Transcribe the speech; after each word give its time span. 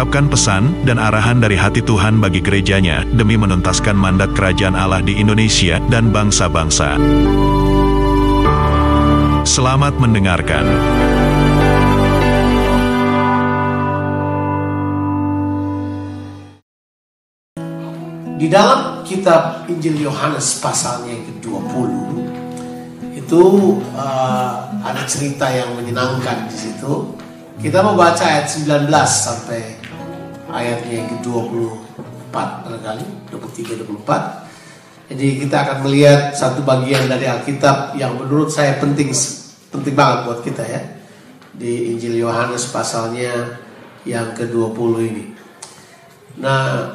mengungkapkan 0.00 0.32
pesan 0.32 0.64
dan 0.88 0.96
arahan 0.96 1.44
dari 1.44 1.60
hati 1.60 1.84
Tuhan 1.84 2.24
bagi 2.24 2.40
gerejanya 2.40 3.04
demi 3.04 3.36
menuntaskan 3.36 3.92
mandat 3.92 4.32
kerajaan 4.32 4.72
Allah 4.72 5.04
di 5.04 5.20
Indonesia 5.20 5.76
dan 5.92 6.08
bangsa-bangsa. 6.08 6.96
Selamat 9.44 10.00
mendengarkan. 10.00 10.64
Di 18.40 18.48
dalam 18.48 19.04
kitab 19.04 19.68
Injil 19.68 20.00
Yohanes 20.00 20.64
pasalnya 20.64 21.12
yang 21.12 21.28
ke-20 21.28 21.92
itu 23.20 23.42
uh, 23.92 24.64
ada 24.80 25.04
cerita 25.04 25.52
yang 25.52 25.76
menyenangkan 25.76 26.48
di 26.48 26.56
situ. 26.56 27.20
Kita 27.60 27.84
mau 27.84 27.92
baca 27.92 28.24
ayat 28.24 28.48
19 28.48 28.88
sampai 29.04 29.79
ayatnya 30.50 31.02
yang 31.02 31.08
ke-24 31.18 32.34
barangkali, 32.34 33.06
23 33.32 33.80
24. 33.86 35.10
Jadi 35.10 35.26
kita 35.42 35.56
akan 35.66 35.78
melihat 35.86 36.34
satu 36.38 36.62
bagian 36.62 37.10
dari 37.10 37.26
Alkitab 37.26 37.98
yang 37.98 38.14
menurut 38.14 38.46
saya 38.46 38.78
penting 38.78 39.10
penting 39.70 39.94
banget 39.94 40.18
buat 40.26 40.40
kita 40.46 40.62
ya. 40.62 40.82
Di 41.50 41.94
Injil 41.94 42.22
Yohanes 42.22 42.70
pasalnya 42.70 43.58
yang 44.06 44.30
ke-20 44.38 44.92
ini. 45.02 45.24
Nah, 46.38 46.94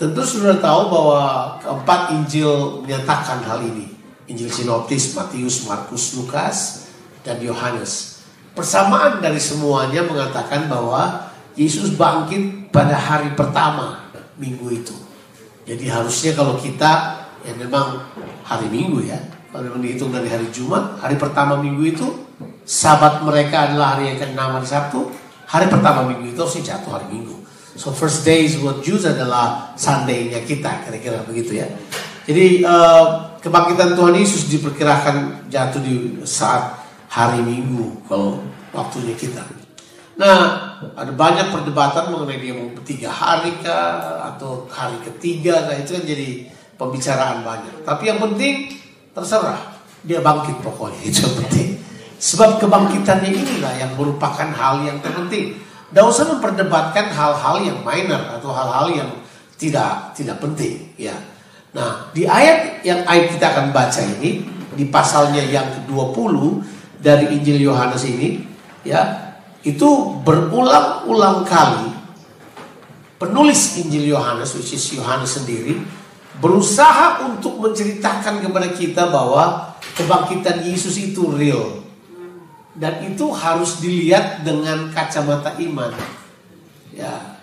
Tentu 0.00 0.24
sudah 0.24 0.56
tahu 0.56 0.88
bahwa 0.88 1.20
keempat 1.60 2.16
Injil 2.16 2.80
menyatakan 2.80 3.44
hal 3.44 3.60
ini. 3.60 3.92
Injil 4.32 4.48
Sinoptis, 4.48 5.12
Matius, 5.12 5.68
Markus, 5.68 6.16
Lukas, 6.16 6.88
dan 7.20 7.36
Yohanes. 7.44 8.24
Persamaan 8.56 9.20
dari 9.20 9.36
semuanya 9.36 10.00
mengatakan 10.00 10.72
bahwa 10.72 11.29
Yesus 11.58 11.94
bangkit 11.94 12.70
pada 12.70 12.94
hari 12.94 13.34
pertama 13.34 14.10
minggu 14.38 14.70
itu. 14.70 14.94
Jadi 15.66 15.86
harusnya 15.86 16.32
kalau 16.34 16.58
kita, 16.58 17.22
ya 17.46 17.52
memang 17.54 18.00
hari 18.42 18.66
minggu 18.72 19.06
ya, 19.06 19.18
kalau 19.50 19.66
memang 19.66 19.82
dihitung 19.82 20.10
dari 20.10 20.26
hari 20.26 20.48
Jumat, 20.50 20.98
hari 20.98 21.14
pertama 21.14 21.58
minggu 21.58 21.82
itu, 21.86 22.06
sabat 22.66 23.22
mereka 23.22 23.70
adalah 23.70 23.98
hari 23.98 24.14
yang 24.14 24.18
ke-6 24.18 24.40
hari 24.40 24.66
Sabtu, 24.66 25.00
hari 25.46 25.66
pertama 25.70 26.06
minggu 26.06 26.34
itu 26.34 26.38
harusnya 26.42 26.74
jatuh 26.74 26.90
hari 26.98 27.06
minggu. 27.12 27.36
So 27.78 27.94
first 27.94 28.26
days 28.26 28.58
buat 28.58 28.82
Jews 28.82 29.06
adalah 29.06 29.74
Sunday-nya 29.78 30.42
kita, 30.42 30.86
kira-kira 30.86 31.22
begitu 31.22 31.62
ya. 31.62 31.66
Jadi 32.26 32.62
uh, 32.62 33.38
kebangkitan 33.40 33.96
Tuhan 33.96 34.14
Yesus 34.14 34.46
diperkirakan 34.52 35.48
jatuh 35.48 35.80
di 35.82 36.20
saat 36.22 36.78
hari 37.10 37.42
Minggu 37.42 38.06
kalau 38.06 38.38
waktunya 38.70 39.16
kita. 39.18 39.59
Nah, 40.20 40.40
ada 41.00 41.12
banyak 41.16 41.48
perdebatan 41.48 42.12
mengenai 42.12 42.36
dia 42.36 42.52
mau 42.52 42.68
tiga 42.84 43.08
hari 43.08 43.56
kah 43.64 44.20
atau 44.36 44.68
hari 44.68 45.00
ketiga, 45.00 45.64
nah 45.64 45.72
itu 45.80 45.96
kan 45.96 46.04
jadi 46.04 46.44
pembicaraan 46.76 47.40
banyak. 47.40 47.88
Tapi 47.88 48.02
yang 48.04 48.20
penting 48.20 48.68
terserah 49.16 49.80
dia 50.04 50.20
bangkit 50.20 50.60
pokoknya 50.60 51.00
itu 51.08 51.24
yang 51.24 51.36
penting. 51.44 51.68
Sebab 52.20 52.60
kebangkitannya 52.60 53.32
inilah 53.32 53.72
yang 53.80 53.96
merupakan 53.96 54.44
hal 54.44 54.84
yang 54.84 55.00
terpenting. 55.00 55.56
Tidak 55.88 56.04
usah 56.04 56.28
memperdebatkan 56.36 57.08
hal-hal 57.16 57.56
yang 57.64 57.80
minor 57.80 58.20
atau 58.36 58.52
hal-hal 58.52 58.92
yang 58.92 59.10
tidak 59.56 60.12
tidak 60.12 60.36
penting 60.36 60.84
ya. 61.00 61.16
Nah, 61.72 62.12
di 62.12 62.28
ayat 62.28 62.84
yang 62.84 63.08
ayat 63.08 63.32
kita 63.32 63.56
akan 63.56 63.72
baca 63.72 64.00
ini 64.20 64.44
di 64.76 64.84
pasalnya 64.92 65.40
yang 65.40 65.64
ke-20 65.80 66.34
dari 67.00 67.40
Injil 67.40 67.72
Yohanes 67.72 68.04
ini 68.04 68.44
ya, 68.84 69.29
itu 69.66 69.88
berulang-ulang 70.24 71.44
kali 71.44 71.92
penulis 73.20 73.76
Injil 73.80 74.16
Yohanes 74.16 74.56
which 74.56 74.72
is 74.72 74.84
Yohanes 74.96 75.36
sendiri 75.36 75.76
berusaha 76.40 77.28
untuk 77.28 77.60
menceritakan 77.60 78.40
kepada 78.40 78.72
kita 78.72 79.12
bahwa 79.12 79.76
kebangkitan 79.92 80.64
Yesus 80.64 80.96
itu 80.96 81.28
real 81.28 81.84
dan 82.80 83.04
itu 83.04 83.28
harus 83.28 83.84
dilihat 83.84 84.40
dengan 84.40 84.88
kacamata 84.88 85.60
iman. 85.60 85.92
Ya, 86.96 87.36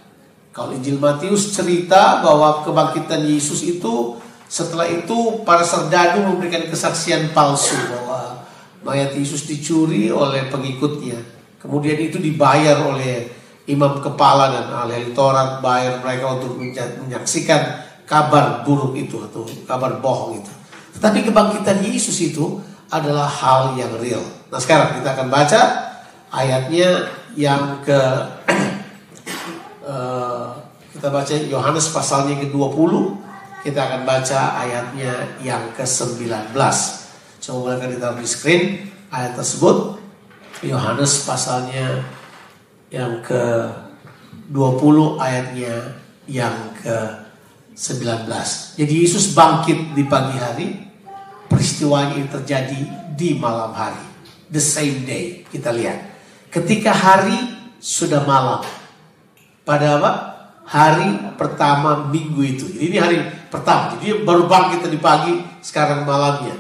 kalau 0.50 0.74
Injil 0.74 0.98
Matius 0.98 1.54
cerita 1.54 2.26
bahwa 2.26 2.66
kebangkitan 2.66 3.22
Yesus 3.22 3.62
itu 3.62 4.18
setelah 4.50 4.90
itu 4.90 5.46
para 5.46 5.62
serdadu 5.62 6.26
memberikan 6.26 6.66
kesaksian 6.66 7.36
palsu 7.38 7.78
bahwa 7.94 8.42
mayat 8.82 9.14
Yesus 9.14 9.46
dicuri 9.46 10.10
oleh 10.10 10.50
pengikutnya. 10.50 11.37
Kemudian 11.58 11.98
itu 11.98 12.22
dibayar 12.22 12.86
oleh 12.86 13.28
imam 13.68 14.00
kepala 14.00 14.54
dan 14.54 14.66
ahli 14.72 15.12
bayar 15.60 16.00
mereka 16.00 16.40
untuk 16.40 16.56
menyaksikan 16.62 17.84
kabar 18.08 18.64
buruk 18.64 18.96
itu 18.96 19.20
atau 19.20 19.44
kabar 19.68 20.00
bohong 20.00 20.40
itu. 20.40 20.52
Tetapi 20.98 21.28
kebangkitan 21.28 21.84
Yesus 21.84 22.16
itu 22.24 22.64
adalah 22.88 23.28
hal 23.28 23.76
yang 23.76 23.92
real. 24.00 24.24
Nah 24.48 24.60
sekarang 24.64 25.02
kita 25.02 25.12
akan 25.12 25.28
baca 25.28 25.62
ayatnya 26.32 27.12
yang 27.36 27.84
ke 27.84 28.00
uh, 29.84 30.56
kita 30.98 31.14
baca 31.14 31.34
Yohanes 31.36 31.94
pasalnya 31.94 32.42
ke-20 32.42 32.92
kita 33.62 33.80
akan 33.84 34.02
baca 34.08 34.40
ayatnya 34.64 35.38
yang 35.46 35.62
ke-19 35.78 36.58
coba 37.38 37.58
boleh 37.78 37.88
ditaruh 37.94 38.18
di 38.18 38.26
screen 38.26 38.90
ayat 39.14 39.38
tersebut 39.38 39.97
Yohanes 40.64 41.26
pasalnya 41.28 42.02
yang 42.94 43.22
ke-20 43.22 44.98
ayatnya 45.22 45.76
yang 46.26 46.56
ke-19 46.82 48.26
jadi 48.80 48.94
Yesus 48.94 49.38
bangkit 49.38 49.94
di 49.94 50.04
pagi 50.08 50.38
hari 50.40 50.68
peristiwa 51.52 52.10
ini 52.14 52.26
terjadi 52.26 52.80
di 53.14 53.38
malam 53.38 53.74
hari 53.74 54.08
the 54.52 54.64
same 54.64 55.04
day. 55.04 55.44
Kita 55.48 55.72
lihat. 55.76 56.16
Ketika 56.52 56.92
hari 56.96 57.36
sudah 57.78 58.24
malam. 58.24 58.64
Pada 59.68 60.00
apa? 60.00 60.12
Hari 60.68 61.36
pertama 61.40 62.08
minggu 62.12 62.44
itu. 62.44 62.66
Jadi 62.68 62.84
ini 62.92 62.98
hari 63.00 63.18
pertama. 63.48 63.96
Jadi 63.96 64.24
baru 64.24 64.48
bangkit 64.48 64.84
tadi 64.84 65.00
pagi, 65.00 65.34
sekarang 65.64 66.04
malamnya. 66.04 66.56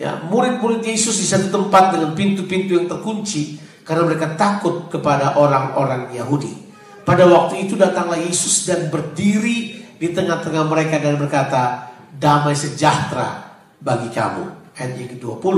Ya, 0.00 0.16
murid-murid 0.16 0.80
Yesus 0.80 1.20
di 1.20 1.28
satu 1.28 1.52
tempat 1.52 1.92
dengan 1.92 2.16
pintu-pintu 2.16 2.72
yang 2.72 2.88
terkunci 2.88 3.60
karena 3.84 4.08
mereka 4.08 4.32
takut 4.32 4.88
kepada 4.88 5.36
orang-orang 5.36 6.08
Yahudi. 6.16 6.56
Pada 7.04 7.28
waktu 7.28 7.68
itu 7.68 7.76
datanglah 7.76 8.16
Yesus 8.16 8.64
dan 8.64 8.88
berdiri 8.88 9.76
di 10.00 10.08
tengah-tengah 10.08 10.64
mereka 10.64 10.96
dan 10.96 11.20
berkata, 11.20 11.92
"Damai 12.16 12.56
sejahtera 12.56 13.60
bagi 13.76 14.08
kamu." 14.08 14.72
Ayat 14.80 14.96
yang 14.96 15.10
ke-20. 15.12 15.56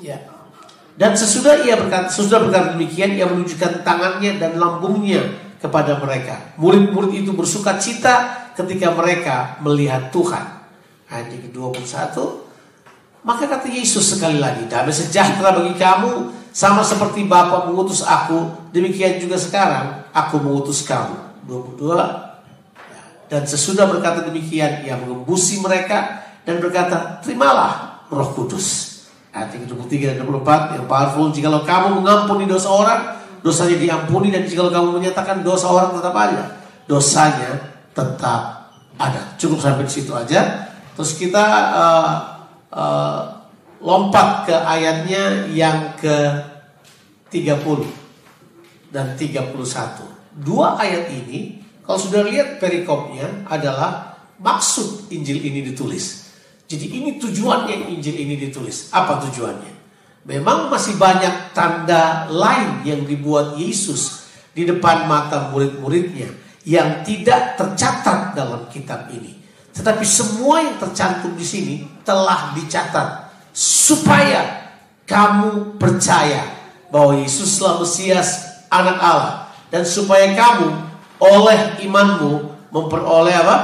Ya. 0.00 0.16
Dan 0.96 1.12
sesudah 1.12 1.60
ia 1.60 1.76
berkata, 1.76 2.08
sesudah 2.08 2.40
berkata 2.40 2.72
demikian, 2.72 3.20
ia 3.20 3.28
menunjukkan 3.28 3.84
tangannya 3.84 4.40
dan 4.40 4.56
lambungnya 4.56 5.20
kepada 5.60 6.00
mereka. 6.00 6.56
Murid-murid 6.56 7.20
itu 7.20 7.36
bersuka 7.36 7.76
cita 7.76 8.48
ketika 8.56 8.96
mereka 8.96 9.60
melihat 9.60 10.08
Tuhan. 10.08 10.64
Ayat 11.12 11.36
yang 11.36 11.42
ke-21. 11.52 12.45
Maka 13.26 13.50
kata 13.50 13.66
Yesus 13.66 14.14
sekali 14.14 14.38
lagi, 14.38 14.70
damai 14.70 14.94
sejahtera 14.94 15.50
bagi 15.50 15.74
kamu, 15.74 16.30
sama 16.54 16.86
seperti 16.86 17.26
Bapa 17.26 17.66
mengutus 17.66 18.06
aku, 18.06 18.70
demikian 18.70 19.18
juga 19.18 19.34
sekarang 19.34 20.06
aku 20.14 20.38
mengutus 20.38 20.86
kamu. 20.86 21.42
22. 21.50 23.26
Dan 23.26 23.42
sesudah 23.42 23.90
berkata 23.90 24.22
demikian, 24.22 24.86
ia 24.86 24.94
mengembusi 24.94 25.58
mereka 25.58 26.22
dan 26.46 26.62
berkata, 26.62 27.18
terimalah 27.18 28.06
roh 28.06 28.30
kudus. 28.30 28.94
Ayat 29.34 29.58
yang 29.58 29.74
23 29.74 30.14
dan 30.14 30.22
24 30.22 30.78
yang 30.78 30.86
powerful. 30.86 31.26
Jikalau 31.34 31.66
kamu 31.66 31.98
mengampuni 31.98 32.46
dosa 32.46 32.70
orang, 32.70 33.00
dosanya 33.42 33.76
diampuni. 33.76 34.30
Dan 34.30 34.46
jikalau 34.46 34.70
kamu 34.70 35.02
menyatakan 35.02 35.42
dosa 35.42 35.66
orang 35.66 35.98
tetap 35.98 36.14
ada, 36.14 36.62
dosanya 36.86 37.50
tetap 37.90 38.70
ada. 38.96 39.34
Cukup 39.36 39.58
sampai 39.58 39.84
di 39.84 39.92
situ 39.92 40.14
aja. 40.14 40.70
Terus 40.96 41.18
kita 41.20 41.44
uh, 41.76 42.35
uh, 42.72 43.36
lompat 43.82 44.48
ke 44.48 44.56
ayatnya 44.56 45.50
yang 45.52 45.94
ke 45.98 46.16
30 47.30 47.86
dan 48.90 49.12
31. 49.18 49.52
Dua 50.36 50.76
ayat 50.80 51.10
ini, 51.12 51.60
kalau 51.84 51.98
sudah 52.00 52.22
lihat 52.24 52.58
perikopnya 52.60 53.46
adalah 53.48 54.16
maksud 54.40 55.08
Injil 55.12 55.40
ini 55.44 55.64
ditulis. 55.64 56.28
Jadi 56.66 56.86
ini 56.98 57.20
tujuannya 57.20 57.94
Injil 57.94 58.16
ini 58.26 58.34
ditulis. 58.36 58.90
Apa 58.90 59.22
tujuannya? 59.22 59.74
Memang 60.26 60.66
masih 60.66 60.98
banyak 60.98 61.54
tanda 61.54 62.26
lain 62.26 62.82
yang 62.82 63.06
dibuat 63.06 63.54
Yesus 63.54 64.26
di 64.50 64.66
depan 64.66 65.06
mata 65.06 65.54
murid-muridnya 65.54 66.26
yang 66.66 67.06
tidak 67.06 67.54
tercatat 67.54 68.34
dalam 68.34 68.66
kitab 68.66 69.06
ini. 69.14 69.38
Tetapi 69.70 70.02
semua 70.02 70.66
yang 70.66 70.82
tercantum 70.82 71.38
di 71.38 71.46
sini 71.46 71.74
telah 72.06 72.54
dicatat 72.54 73.34
supaya 73.50 74.70
kamu 75.04 75.76
percaya 75.76 76.46
bahwa 76.88 77.18
Yesus 77.18 77.58
adalah 77.58 77.82
Mesias 77.82 78.62
anak 78.70 78.96
Allah 79.02 79.50
dan 79.74 79.82
supaya 79.82 80.30
kamu 80.32 80.70
oleh 81.18 81.82
imanmu 81.82 82.54
memperoleh 82.70 83.34
apa? 83.34 83.56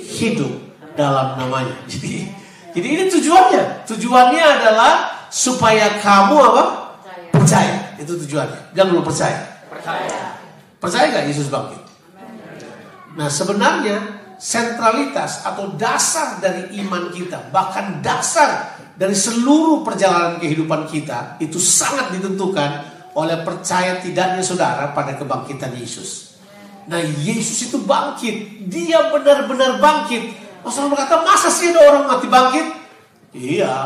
hidup 0.00 0.50
dalam 0.96 1.36
namanya. 1.36 1.76
Jadi 1.90 2.40
jadi 2.70 2.86
ini 2.86 3.04
tujuannya. 3.10 3.86
Tujuannya 3.86 4.44
adalah 4.46 5.26
supaya 5.26 5.98
kamu 5.98 6.36
apa? 6.38 6.64
Percaya. 7.02 7.26
percaya. 7.34 7.76
Itu 7.98 8.14
tujuannya. 8.26 8.60
Jangan 8.78 8.90
lupa 8.94 9.10
percaya. 9.10 9.40
Percaya. 9.66 10.38
Percaya 10.78 11.04
gak 11.10 11.26
Yesus 11.26 11.50
bangkit? 11.50 11.82
Nah 13.18 13.26
sebenarnya 13.26 14.19
sentralitas 14.40 15.44
atau 15.44 15.76
dasar 15.76 16.40
dari 16.40 16.80
iman 16.80 17.12
kita, 17.12 17.52
bahkan 17.52 18.00
dasar 18.00 18.80
dari 18.96 19.12
seluruh 19.12 19.84
perjalanan 19.84 20.40
kehidupan 20.40 20.88
kita 20.88 21.36
itu 21.44 21.60
sangat 21.60 22.16
ditentukan 22.16 22.88
oleh 23.12 23.44
percaya 23.44 24.00
tidaknya 24.00 24.40
saudara 24.40 24.96
pada 24.96 25.12
kebangkitan 25.20 25.76
Yesus. 25.76 26.40
Nah 26.88 27.04
Yesus 27.04 27.68
itu 27.68 27.84
bangkit, 27.84 28.64
dia 28.72 29.12
benar-benar 29.12 29.76
bangkit. 29.76 30.32
Rasulullah 30.64 30.96
berkata, 30.96 31.20
masa 31.20 31.52
sih 31.52 31.76
ada 31.76 31.80
orang 31.84 32.04
mati 32.08 32.26
bangkit? 32.26 32.66
Iya, 33.30 33.76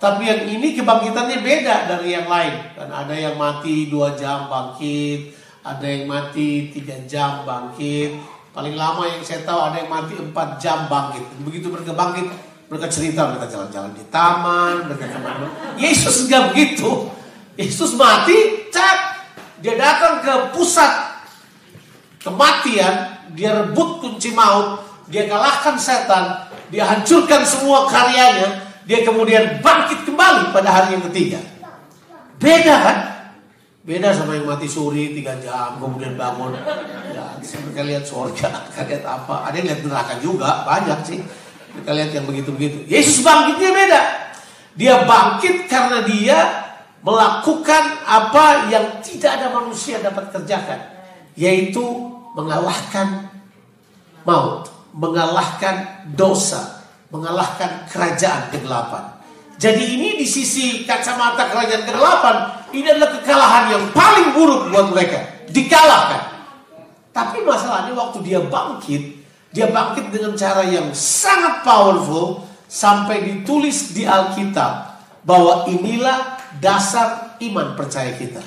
tapi 0.00 0.24
yang 0.24 0.48
ini 0.48 0.72
kebangkitannya 0.72 1.44
beda 1.44 1.76
dari 1.84 2.16
yang 2.16 2.24
lain. 2.24 2.72
Dan 2.72 2.88
ada 2.88 3.12
yang 3.12 3.36
mati 3.36 3.92
dua 3.92 4.16
jam 4.16 4.48
bangkit, 4.48 5.36
ada 5.60 5.84
yang 5.84 6.08
mati 6.08 6.72
tiga 6.72 6.96
jam 7.04 7.44
bangkit. 7.44 8.16
Paling 8.50 8.74
lama 8.74 9.06
yang 9.06 9.22
saya 9.22 9.46
tahu 9.46 9.58
ada 9.62 9.78
yang 9.78 9.90
mati 9.90 10.18
empat 10.18 10.58
jam 10.58 10.90
bangkit. 10.90 11.22
Begitu 11.46 11.70
mereka 11.70 11.94
bangkit, 11.94 12.26
mereka 12.66 12.86
cerita, 12.90 13.30
mereka 13.30 13.46
jalan-jalan 13.46 13.94
di 13.94 14.04
taman, 14.10 14.90
mereka 14.90 15.06
ke 15.06 15.18
mana. 15.22 15.46
Yesus 15.78 16.26
nggak 16.26 16.50
begitu. 16.50 17.10
Yesus 17.54 17.94
mati, 17.94 18.66
cap. 18.74 19.22
Dia 19.60 19.76
datang 19.76 20.24
ke 20.24 20.34
pusat 20.56 21.20
kematian, 22.24 23.22
dia 23.36 23.50
rebut 23.60 24.00
kunci 24.00 24.32
maut, 24.32 24.82
dia 25.06 25.28
kalahkan 25.28 25.76
setan, 25.76 26.48
dia 26.72 26.88
hancurkan 26.88 27.44
semua 27.44 27.84
karyanya, 27.86 28.66
dia 28.88 29.04
kemudian 29.04 29.60
bangkit 29.60 30.08
kembali 30.08 30.50
pada 30.50 30.68
hari 30.70 30.96
yang 30.96 31.04
ketiga. 31.12 31.40
Beda 32.40 32.74
kan? 32.80 32.98
Beda 33.90 34.14
sama 34.14 34.38
yang 34.38 34.46
mati 34.46 34.70
suri 34.70 35.18
tiga 35.18 35.34
jam 35.42 35.82
kemudian 35.82 36.14
bangun. 36.14 36.54
Ya, 37.10 37.34
mereka 37.42 37.82
lihat 37.82 38.06
surga, 38.06 38.70
mereka 38.70 38.82
lihat 38.94 39.02
apa? 39.02 39.50
Ada 39.50 39.54
yang 39.58 39.66
lihat 39.66 39.80
neraka 39.82 40.14
juga, 40.22 40.62
banyak 40.62 40.98
sih. 41.02 41.18
Mereka 41.74 41.90
lihat 41.98 42.10
yang 42.14 42.26
begitu-begitu. 42.30 42.86
Yesus 42.86 43.26
bangkitnya 43.26 43.70
beda. 43.74 44.02
Dia 44.78 44.94
bangkit 45.02 45.66
karena 45.66 46.06
dia 46.06 46.38
melakukan 47.02 48.06
apa 48.06 48.70
yang 48.70 49.02
tidak 49.02 49.42
ada 49.42 49.58
manusia 49.58 49.98
dapat 49.98 50.30
kerjakan, 50.38 50.80
yaitu 51.34 51.82
mengalahkan 52.38 53.26
maut, 54.22 54.70
mengalahkan 54.94 56.06
dosa, 56.14 56.86
mengalahkan 57.10 57.90
kerajaan 57.90 58.54
ke-8. 58.54 59.09
Jadi 59.60 59.84
ini 60.00 60.16
di 60.16 60.24
sisi 60.24 60.88
kacamata 60.88 61.52
kerajaan 61.52 61.84
ke-8 61.84 62.24
ini 62.72 62.86
adalah 62.96 63.12
kekalahan 63.20 63.64
yang 63.76 63.84
paling 63.92 64.32
buruk 64.32 64.72
buat 64.72 64.88
mereka, 64.88 65.20
dikalahkan. 65.52 66.32
Tapi 67.12 67.44
masalahnya 67.44 67.92
waktu 67.92 68.24
dia 68.24 68.40
bangkit, 68.40 69.20
dia 69.52 69.68
bangkit 69.68 70.08
dengan 70.08 70.32
cara 70.32 70.64
yang 70.64 70.96
sangat 70.96 71.60
powerful 71.60 72.48
sampai 72.72 73.20
ditulis 73.20 73.92
di 73.92 74.08
Alkitab 74.08 74.96
bahwa 75.28 75.68
inilah 75.68 76.40
dasar 76.56 77.36
iman 77.44 77.76
percaya 77.76 78.16
kita. 78.16 78.40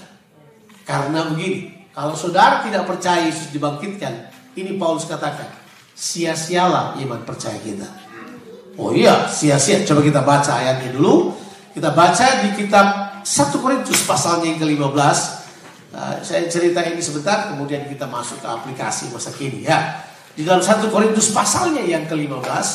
Karena 0.82 1.30
begini, 1.30 1.86
kalau 1.94 2.18
saudara 2.18 2.66
tidak 2.66 2.90
percaya 2.90 3.30
Yesus 3.30 3.54
dibangkitkan, 3.54 4.34
ini 4.58 4.82
Paulus 4.82 5.06
katakan, 5.06 5.46
sia-sialah 5.94 6.98
iman 6.98 7.22
percaya 7.22 7.62
kita. 7.62 8.03
Oh 8.74 8.90
iya, 8.90 9.30
sia-sia. 9.30 9.86
Coba 9.86 10.02
kita 10.02 10.26
baca 10.26 10.52
ayatnya 10.58 10.98
dulu. 10.98 11.38
Kita 11.74 11.94
baca 11.94 12.26
di 12.46 12.50
kitab 12.58 13.22
1 13.22 13.62
Korintus 13.62 14.02
pasalnya 14.06 14.50
yang 14.50 14.60
ke-15. 14.62 15.18
Uh, 15.94 16.18
saya 16.26 16.50
cerita 16.50 16.82
ini 16.82 16.98
sebentar, 16.98 17.54
kemudian 17.54 17.86
kita 17.86 18.10
masuk 18.10 18.42
ke 18.42 18.48
aplikasi 18.50 19.14
masa 19.14 19.30
kini 19.30 19.62
ya. 19.62 20.02
Di 20.34 20.42
dalam 20.42 20.66
1 20.66 20.90
Korintus 20.90 21.30
pasalnya 21.30 21.86
yang 21.86 22.10
ke-15, 22.10 22.66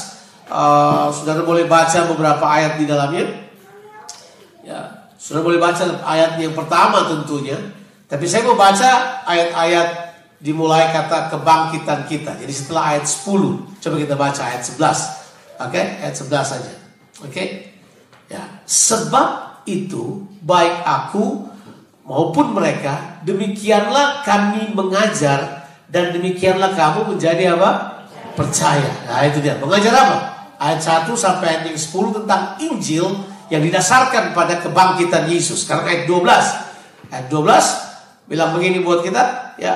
uh, 0.54 1.10
saudara 1.10 1.42
boleh 1.42 1.66
baca 1.66 2.06
beberapa 2.14 2.46
ayat 2.46 2.78
di 2.78 2.86
dalamnya. 2.86 3.26
Ya, 4.62 5.10
saudara 5.18 5.42
boleh 5.50 5.58
baca 5.58 5.82
ayat 6.06 6.38
yang 6.38 6.54
pertama 6.54 7.10
tentunya. 7.10 7.58
Tapi 8.06 8.24
saya 8.24 8.46
mau 8.46 8.54
baca 8.54 9.20
ayat-ayat 9.26 9.88
dimulai 10.38 10.94
kata 10.94 11.34
kebangkitan 11.34 12.06
kita. 12.06 12.38
Jadi 12.38 12.52
setelah 12.54 12.94
ayat 12.94 13.04
10, 13.04 13.82
coba 13.82 13.94
kita 13.98 14.14
baca 14.14 14.42
ayat 14.46 14.62
11. 14.62 15.17
Oke, 15.58 15.74
okay? 15.74 15.84
ayat 16.06 16.14
11 16.14 16.30
saja. 16.46 16.72
Oke. 17.26 17.32
Okay? 17.34 17.48
Ya, 18.30 18.44
sebab 18.62 19.58
itu 19.66 20.28
baik 20.44 20.84
aku 20.84 21.48
maupun 22.06 22.54
mereka 22.54 23.20
demikianlah 23.24 24.22
kami 24.22 24.70
mengajar 24.72 25.66
dan 25.88 26.12
demikianlah 26.14 26.76
kamu 26.76 27.16
menjadi 27.16 27.56
apa? 27.56 28.04
Percaya. 28.36 28.92
Nah, 29.08 29.26
itu 29.26 29.42
dia. 29.42 29.58
Mengajar 29.58 29.92
apa? 29.96 30.16
Ayat 30.60 31.10
1 31.10 31.16
sampai 31.18 31.46
ayat 31.48 31.62
yang 31.72 31.78
10 31.80 32.16
tentang 32.22 32.42
Injil 32.62 33.06
yang 33.48 33.64
didasarkan 33.64 34.36
pada 34.36 34.60
kebangkitan 34.62 35.26
Yesus. 35.26 35.64
Sekarang 35.64 35.88
ayat 35.88 36.04
12. 36.06 37.10
Ayat 37.10 37.26
12 37.32 38.30
bilang 38.30 38.52
begini 38.54 38.84
buat 38.84 39.00
kita, 39.00 39.56
ya. 39.56 39.74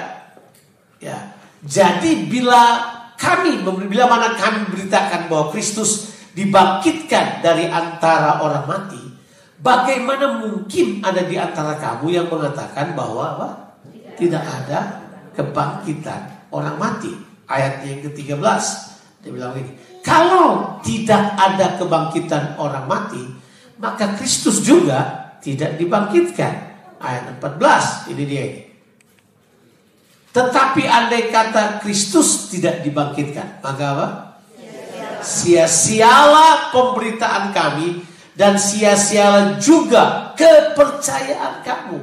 Ya. 1.00 1.32
Jadi 1.64 2.28
bila 2.28 2.84
kami, 3.22 3.62
bila 3.86 4.10
mana 4.10 4.34
kami 4.34 4.66
beritakan 4.74 5.30
bahwa 5.30 5.54
Kristus 5.54 6.10
dibangkitkan 6.34 7.38
dari 7.38 7.70
antara 7.70 8.42
orang 8.42 8.66
mati, 8.66 8.98
bagaimana 9.62 10.42
mungkin 10.42 10.98
ada 11.06 11.22
di 11.22 11.38
antara 11.38 11.78
kamu 11.78 12.10
yang 12.10 12.26
mengatakan 12.26 12.98
bahwa 12.98 13.38
apa? 13.38 13.48
Tidak 14.18 14.42
ada 14.42 15.06
kebangkitan 15.38 16.50
orang 16.50 16.74
mati. 16.82 17.14
Ayat 17.46 17.86
yang 17.86 18.02
ke-13 18.10 18.42
dia 19.22 19.30
bilang 19.30 19.54
ini, 19.54 19.70
kalau 20.02 20.82
tidak 20.82 21.38
ada 21.38 21.78
kebangkitan 21.78 22.58
orang 22.58 22.90
mati, 22.90 23.22
maka 23.78 24.18
Kristus 24.18 24.66
juga 24.66 25.30
tidak 25.38 25.78
dibangkitkan. 25.78 26.74
Ayat 26.98 27.38
14, 27.38 28.10
ini 28.10 28.22
dia 28.26 28.42
ini. 28.50 28.62
Tetapi 30.32 30.82
andai 30.88 31.28
kata 31.28 31.84
Kristus 31.84 32.48
tidak 32.48 32.80
dibangkitkan, 32.80 33.60
maka 33.60 33.84
apa? 33.92 34.08
Sia-sialah 35.20 36.72
pemberitaan 36.72 37.52
kami 37.52 38.00
dan 38.32 38.56
sia-sialah 38.56 39.60
juga 39.60 40.32
kepercayaan 40.34 41.60
kamu. 41.60 42.00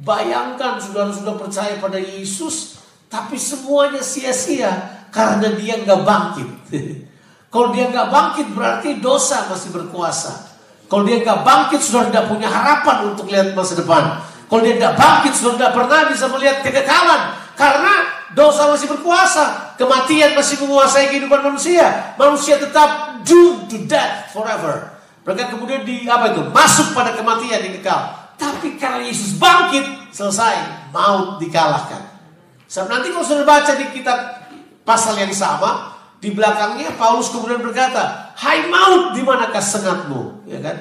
Bayangkan 0.00 0.80
saudara 0.80 1.12
sudah 1.12 1.36
percaya 1.36 1.76
pada 1.76 1.98
Yesus, 1.98 2.80
tapi 3.10 3.36
semuanya 3.36 4.00
sia-sia 4.00 5.04
karena 5.10 5.50
dia 5.58 5.82
nggak 5.82 6.00
bangkit. 6.06 6.48
Kalau 7.52 7.74
dia 7.74 7.90
nggak 7.90 8.08
bangkit 8.14 8.46
berarti 8.54 9.02
dosa 9.02 9.50
masih 9.50 9.74
berkuasa. 9.74 10.54
Kalau 10.86 11.02
dia 11.02 11.18
nggak 11.18 11.42
bangkit 11.42 11.82
sudah 11.82 12.06
tidak 12.06 12.30
punya 12.30 12.46
harapan 12.46 13.10
untuk 13.10 13.26
lihat 13.26 13.58
masa 13.58 13.74
depan. 13.74 14.22
Kalau 14.46 14.62
dia 14.62 14.78
tidak 14.78 14.94
bangkit 14.94 15.32
sudah 15.34 15.54
tidak 15.58 15.72
pernah 15.74 16.00
bisa 16.06 16.26
melihat 16.30 16.56
kekekalan. 16.62 17.22
Karena 17.60 18.08
dosa 18.32 18.72
masih 18.72 18.88
berkuasa. 18.88 19.76
Kematian 19.76 20.32
masih 20.32 20.56
menguasai 20.64 21.12
kehidupan 21.12 21.44
manusia. 21.44 22.16
Manusia 22.16 22.56
tetap 22.56 23.20
doomed 23.28 23.68
to 23.68 23.84
death 23.84 24.32
forever. 24.32 24.96
Mereka 25.28 25.52
kemudian 25.52 25.84
di 25.84 26.08
apa 26.08 26.32
itu? 26.32 26.40
Masuk 26.48 26.96
pada 26.96 27.12
kematian 27.12 27.60
yang 27.60 27.76
kekal. 27.76 28.16
Tapi 28.40 28.80
karena 28.80 29.04
Yesus 29.04 29.36
bangkit, 29.36 29.84
selesai. 30.08 30.88
Maut 30.88 31.36
dikalahkan. 31.36 32.00
So, 32.64 32.88
nanti 32.88 33.12
kalau 33.12 33.28
sudah 33.28 33.44
baca 33.44 33.76
di 33.76 33.92
kitab 33.92 34.48
pasal 34.88 35.20
yang 35.20 35.28
sama, 35.36 36.00
di 36.16 36.32
belakangnya 36.32 36.96
Paulus 36.96 37.28
kemudian 37.28 37.60
berkata, 37.60 38.32
Hai 38.40 38.72
maut, 38.72 39.12
di 39.12 39.20
manakah 39.20 39.60
sengatmu? 39.60 40.48
Ya 40.48 40.64
kan? 40.64 40.76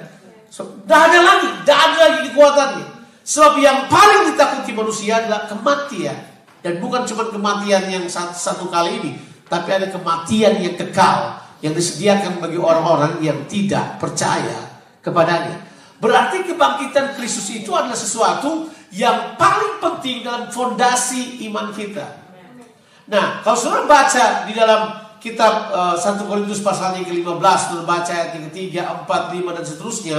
So, 0.48 0.79
ada 0.88 1.19
lagi, 1.19 1.50
tidak 1.67 1.79
ada 1.83 1.98
lagi 2.07 2.19
kekuatannya. 2.31 2.88
Sebab 3.27 3.53
yang 3.59 3.91
paling 3.91 4.31
ditakuti 4.31 4.71
manusia 4.71 5.19
adalah 5.19 5.45
kematian. 5.51 6.28
Dan 6.59 6.83
bukan 6.83 7.07
cuma 7.07 7.31
kematian 7.31 7.87
yang 7.87 8.05
satu, 8.11 8.67
kali 8.67 8.99
ini, 8.99 9.11
tapi 9.47 9.71
ada 9.71 9.87
kematian 9.87 10.59
yang 10.59 10.75
kekal 10.75 11.39
yang 11.63 11.71
disediakan 11.71 12.43
bagi 12.43 12.59
orang-orang 12.59 13.19
yang 13.23 13.47
tidak 13.47 13.95
percaya 13.99 14.83
kepadanya. 14.99 15.59
Berarti 15.99 16.47
kebangkitan 16.47 17.15
Kristus 17.15 17.51
itu 17.51 17.71
adalah 17.75 17.95
sesuatu 17.95 18.71
yang 18.91 19.35
paling 19.35 19.83
penting 19.83 20.23
dalam 20.23 20.47
fondasi 20.47 21.43
iman 21.47 21.71
kita. 21.75 22.07
Nah, 23.11 23.43
kalau 23.43 23.57
saudara 23.57 23.83
baca 23.89 24.47
di 24.47 24.53
dalam 24.55 24.95
kitab 25.19 25.73
uh, 25.75 25.95
1 25.99 26.23
Korintus 26.23 26.63
pasal 26.63 26.95
yang 26.95 27.07
ke-15, 27.07 27.57
saudara 27.59 27.87
baca 27.87 28.11
ayat 28.15 28.31
yang 28.39 28.45
ketiga, 28.51 28.81
4, 29.03 29.35
5, 29.35 29.55
dan 29.59 29.65
seterusnya, 29.65 30.17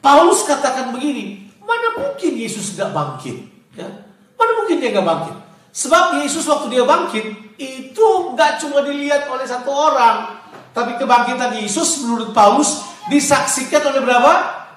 Paulus 0.00 0.44
katakan 0.48 0.92
begini, 0.92 1.52
mana 1.60 1.96
mungkin 2.00 2.32
Yesus 2.36 2.72
tidak 2.72 2.96
bangkit? 2.96 3.44
Ya? 3.76 3.88
Mana 4.36 4.52
mungkin 4.60 4.80
dia 4.80 4.92
nggak 4.92 5.04
bangkit? 5.04 5.36
Sebab 5.74 6.22
Yesus 6.22 6.46
waktu 6.46 6.70
dia 6.70 6.86
bangkit, 6.86 7.58
itu 7.58 8.06
nggak 8.30 8.62
cuma 8.62 8.86
dilihat 8.86 9.26
oleh 9.26 9.42
satu 9.42 9.74
orang, 9.74 10.38
tapi 10.70 10.94
kebangkitan 10.94 11.50
Yesus 11.58 12.06
menurut 12.06 12.30
Paulus 12.30 12.86
disaksikan 13.10 13.82
oleh 13.90 13.98
berapa? 14.06 14.32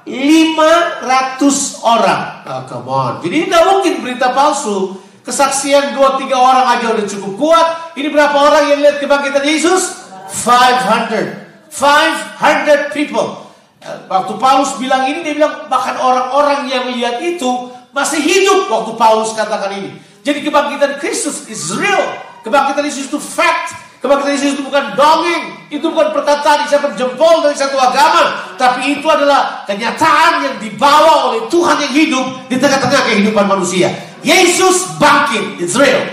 500 0.07 1.83
orang. 1.83 2.21
Oh, 2.47 2.63
come 2.65 2.89
on. 2.89 3.13
Jadi 3.21 3.45
tidak 3.45 3.63
mungkin 3.67 3.93
berita 4.01 4.31
palsu. 4.31 5.03
Kesaksian 5.21 5.91
dua 5.99 6.15
tiga 6.15 6.39
orang 6.39 6.79
aja 6.79 6.95
udah 6.95 7.03
cukup 7.03 7.33
kuat. 7.35 7.67
Ini 7.99 8.07
berapa 8.07 8.31
orang 8.31 8.71
yang 8.71 8.79
lihat 8.79 9.03
kebangkitan 9.03 9.43
Yesus? 9.43 10.07
500. 10.31 11.67
500 11.67 12.95
people. 12.95 13.51
Eh, 13.83 14.07
waktu 14.07 14.33
Paulus 14.39 14.79
bilang 14.79 15.03
ini, 15.11 15.27
dia 15.27 15.35
bilang 15.35 15.67
bahkan 15.67 15.99
orang-orang 15.99 16.71
yang 16.71 16.87
lihat 16.95 17.19
itu 17.19 17.67
masih 17.91 18.23
hidup 18.23 18.71
waktu 18.71 18.95
Paulus 18.95 19.35
katakan 19.35 19.75
ini. 19.75 19.99
Jadi 20.27 20.43
kebangkitan 20.43 20.99
Kristus 20.99 21.47
is 21.47 21.71
real. 21.79 22.03
Kebangkitan 22.43 22.83
Yesus 22.83 23.07
itu 23.07 23.15
fact. 23.15 23.71
Kebangkitan 24.03 24.35
Yesus 24.35 24.59
itu 24.59 24.63
bukan 24.67 24.91
dongeng. 24.99 25.55
Itu 25.71 25.87
bukan 25.87 26.11
perkataan 26.11 26.67
isyarat 26.67 26.99
jempol 26.99 27.47
dari 27.47 27.55
satu 27.55 27.79
agama. 27.79 28.51
Tapi 28.59 28.99
itu 28.99 29.07
adalah 29.07 29.63
kenyataan 29.63 30.43
yang 30.43 30.55
dibawa 30.59 31.31
oleh 31.31 31.47
Tuhan 31.47 31.79
yang 31.79 31.93
hidup 31.95 32.25
di 32.51 32.59
tengah-tengah 32.59 33.07
kehidupan 33.07 33.47
manusia. 33.47 33.87
Yesus 34.19 34.99
bangkit. 34.99 35.63
It's 35.63 35.79
real. 35.79 36.03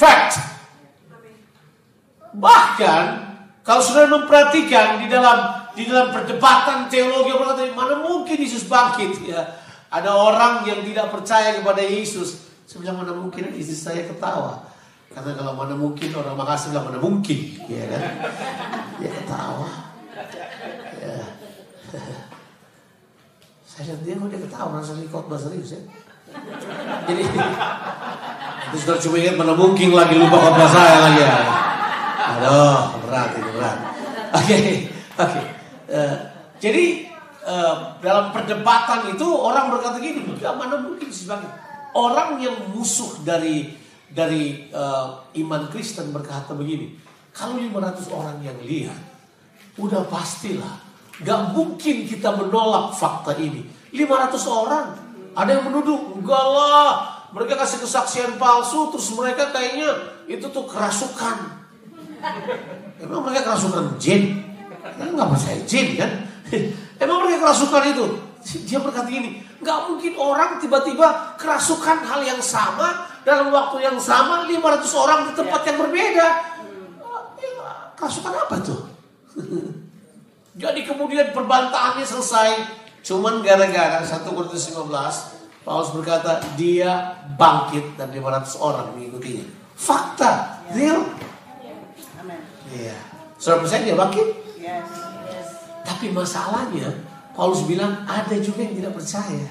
Fact. 0.00 0.40
Bahkan 2.32 3.02
kalau 3.60 3.84
sudah 3.84 4.08
memperhatikan 4.08 5.04
di 5.04 5.12
dalam 5.12 5.68
di 5.76 5.84
dalam 5.84 6.08
perdebatan 6.08 6.88
teologi 6.88 7.36
berkata 7.36 7.68
mana 7.76 8.00
mungkin 8.00 8.40
Yesus 8.40 8.64
bangkit 8.64 9.28
ya 9.28 9.60
ada 9.92 10.16
orang 10.16 10.64
yang 10.64 10.80
tidak 10.84 11.12
percaya 11.12 11.52
kepada 11.60 11.84
Yesus 11.84 12.45
bilang 12.78 13.02
mana 13.02 13.12
mungkin? 13.16 13.52
Istri 13.52 13.76
saya 13.76 14.02
ketawa. 14.08 14.64
Karena 15.12 15.32
kalau 15.38 15.52
mana 15.56 15.74
mungkin 15.74 16.12
orang 16.12 16.36
Makassar 16.36 16.76
bilang 16.76 16.92
mana 16.92 16.98
mungkin? 17.00 17.38
Ya 17.68 17.84
kan? 17.88 18.02
Ya 19.00 19.10
ketawa. 19.10 19.68
Ya. 21.00 21.16
saya 23.76 23.92
lihat 23.92 24.00
dia 24.08 24.16
kok 24.16 24.28
dia 24.32 24.40
ketawa 24.40 24.80
rasa 24.80 24.96
khotbah 25.12 25.36
serius 25.36 25.76
ya. 25.76 25.80
Jadi 27.06 27.22
itu 28.72 28.76
sudah 28.82 28.96
cuma 29.04 29.16
ingat 29.20 29.36
mana 29.36 29.52
mungkin 29.52 29.92
lagi 29.92 30.16
lupa 30.16 30.40
khotbah 30.40 30.68
saya 30.68 30.96
lagi. 31.12 31.20
Ya 31.20 31.36
aduh 32.36 33.00
berat 33.06 33.30
itu 33.38 33.50
berat. 33.56 33.78
Oke 34.34 34.42
okay. 34.42 34.66
oke. 35.16 35.30
Okay. 35.32 35.44
Uh, 35.86 36.16
jadi 36.58 36.84
uh, 37.46 37.74
dalam 38.02 38.34
perdebatan 38.34 39.14
itu 39.14 39.26
orang 39.28 39.70
berkata 39.70 40.02
gini, 40.02 40.24
mana 40.42 40.82
mungkin 40.82 41.08
sebagai 41.08 41.46
orang 41.96 42.36
yang 42.44 42.76
musuh 42.76 43.24
dari 43.24 43.72
dari 44.06 44.68
uh, 44.70 45.26
iman 45.34 45.66
Kristen 45.72 46.12
berkata 46.14 46.52
begini, 46.52 46.94
kalau 47.34 47.58
500 47.58 48.06
orang 48.12 48.38
yang 48.44 48.56
lihat, 48.62 49.00
udah 49.80 50.06
pastilah, 50.06 50.78
gak 51.20 51.52
mungkin 51.56 52.06
kita 52.06 52.32
menolak 52.32 52.94
fakta 52.94 53.34
ini. 53.40 53.66
500 53.92 54.36
orang, 54.46 54.86
ada 55.36 55.50
yang 55.50 55.68
menuduh, 55.68 56.16
enggak 56.16 56.46
lah, 56.48 56.92
mereka 57.34 57.60
kasih 57.60 57.82
kesaksian 57.82 58.40
palsu, 58.40 58.94
terus 58.94 59.10
mereka 59.12 59.52
kayaknya 59.52 59.90
itu 60.30 60.46
tuh 60.48 60.64
kerasukan. 60.64 61.66
Emang 63.02 63.20
mereka 63.26 63.52
kerasukan 63.52 64.00
jin? 64.00 64.40
Kan 64.96 65.12
nggak 65.12 65.28
percaya 65.34 65.60
jin 65.68 65.98
kan? 65.98 66.10
Emang 67.02 67.26
mereka 67.26 67.50
kerasukan 67.50 67.82
itu? 67.92 68.06
Dia 68.46 68.78
berkata 68.78 69.10
gini, 69.10 69.42
nggak 69.58 69.78
mungkin 69.90 70.12
orang 70.14 70.62
tiba-tiba 70.62 71.34
kerasukan 71.34 72.06
hal 72.06 72.22
yang 72.22 72.38
sama 72.38 73.10
dalam 73.26 73.50
waktu 73.50 73.82
yang 73.82 73.98
sama 73.98 74.46
500 74.46 74.86
orang 74.94 75.18
di 75.26 75.32
tempat 75.34 75.60
yang 75.66 75.78
berbeda. 75.82 76.28
Kerasukan 77.98 78.32
apa 78.46 78.56
tuh? 78.62 78.80
Jadi 80.62 80.80
kemudian 80.86 81.34
perbantahannya 81.34 82.06
selesai. 82.06 82.50
Cuman 83.02 83.42
gara-gara 83.42 83.98
1 84.02 84.22
Korintus 84.30 84.70
15 84.70 85.36
Paulus 85.66 85.90
berkata 85.90 86.38
dia 86.54 87.18
bangkit 87.34 87.98
dan 87.98 88.14
500 88.14 88.62
orang 88.62 88.86
mengikutinya. 88.94 89.42
Fakta, 89.74 90.62
real. 90.70 91.02
Iya. 92.70 92.94
Saudara 93.34 93.66
percaya 93.66 93.82
dia 93.82 93.98
bangkit? 93.98 94.28
Tapi 95.82 96.06
masalahnya 96.14 96.94
Paulus 97.36 97.68
bilang 97.68 98.08
ada 98.08 98.32
juga 98.40 98.64
yang 98.64 98.72
tidak 98.72 98.96
percaya. 98.96 99.44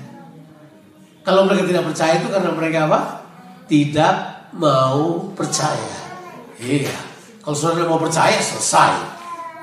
Kalau 1.21 1.45
mereka 1.45 1.69
tidak 1.69 1.85
percaya 1.85 2.13
itu 2.17 2.27
karena 2.33 2.51
mereka 2.53 2.89
apa? 2.89 2.99
Tidak 3.69 4.15
mau 4.57 5.29
percaya. 5.37 5.93
Iya. 6.57 6.93
Kalau 7.45 7.53
saudara 7.53 7.85
mau 7.85 8.01
percaya 8.01 8.41
selesai. 8.41 9.13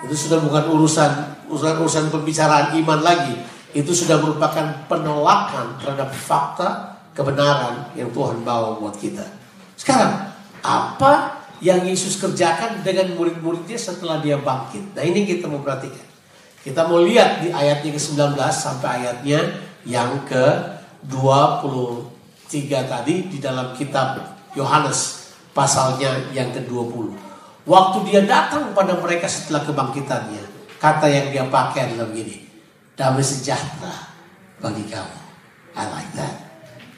Itu 0.07 0.15
sudah 0.15 0.39
bukan 0.43 0.71
urusan 0.71 1.11
urusan 1.51 1.75
urusan 1.83 2.05
pembicaraan 2.15 2.79
iman 2.79 3.03
lagi. 3.03 3.35
Itu 3.75 3.91
sudah 3.91 4.23
merupakan 4.23 4.87
penolakan 4.87 5.83
terhadap 5.83 6.15
fakta 6.15 6.99
kebenaran 7.15 7.91
yang 7.99 8.11
Tuhan 8.15 8.47
bawa 8.47 8.79
buat 8.79 8.95
kita. 8.99 9.27
Sekarang 9.75 10.31
apa 10.63 11.43
yang 11.63 11.83
Yesus 11.87 12.19
kerjakan 12.19 12.83
dengan 12.87 13.15
murid-muridnya 13.19 13.79
setelah 13.79 14.19
dia 14.19 14.39
bangkit. 14.39 14.95
Nah 14.95 15.03
ini 15.07 15.27
kita 15.27 15.47
mau 15.47 15.63
perhatikan. 15.63 16.12
Kita 16.63 16.87
mau 16.87 17.03
lihat 17.03 17.43
di 17.43 17.51
ayatnya 17.51 17.91
ke-19 17.91 18.39
sampai 18.55 19.03
ayatnya 19.03 19.67
yang 19.83 20.23
ke-23 20.31 22.55
tadi 22.87 23.27
di 23.27 23.43
dalam 23.43 23.75
kitab 23.75 24.23
Yohanes 24.55 25.35
pasalnya 25.51 26.31
yang 26.31 26.55
ke-20. 26.55 27.19
Waktu 27.67 27.99
dia 28.11 28.23
datang 28.27 28.75
pada 28.75 28.99
mereka 28.99 29.27
setelah 29.27 29.67
kebangkitannya, 29.67 30.43
kata 30.79 31.07
yang 31.11 31.31
dia 31.31 31.45
pakai 31.51 31.91
adalah 31.91 32.11
begini. 32.11 32.47
Damai 32.99 33.23
sejahtera 33.23 33.95
bagi 34.59 34.83
kamu. 34.87 35.19
I 35.75 35.85
like 35.91 36.13
that. 36.19 36.35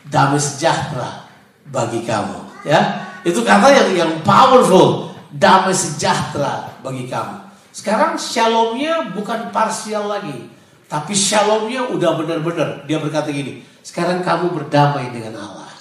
Damai 0.09 0.40
sejahtera 0.40 1.28
bagi 1.68 2.04
kamu. 2.04 2.64
Ya, 2.64 2.80
itu 3.25 3.44
kata 3.44 3.68
yang 3.73 3.88
yang 3.92 4.12
powerful, 4.25 5.12
damai 5.33 5.76
sejahtera 5.76 6.80
bagi 6.80 7.09
kamu. 7.09 7.43
Sekarang 7.74 8.14
shalomnya 8.14 9.10
bukan 9.10 9.50
parsial 9.50 10.06
lagi, 10.06 10.46
tapi 10.86 11.10
shalomnya 11.10 11.90
udah 11.90 12.14
benar-benar. 12.22 12.86
Dia 12.86 13.02
berkata 13.02 13.34
gini, 13.34 13.66
sekarang 13.82 14.22
kamu 14.22 14.54
berdamai 14.54 15.10
dengan 15.10 15.42
Allah. 15.42 15.74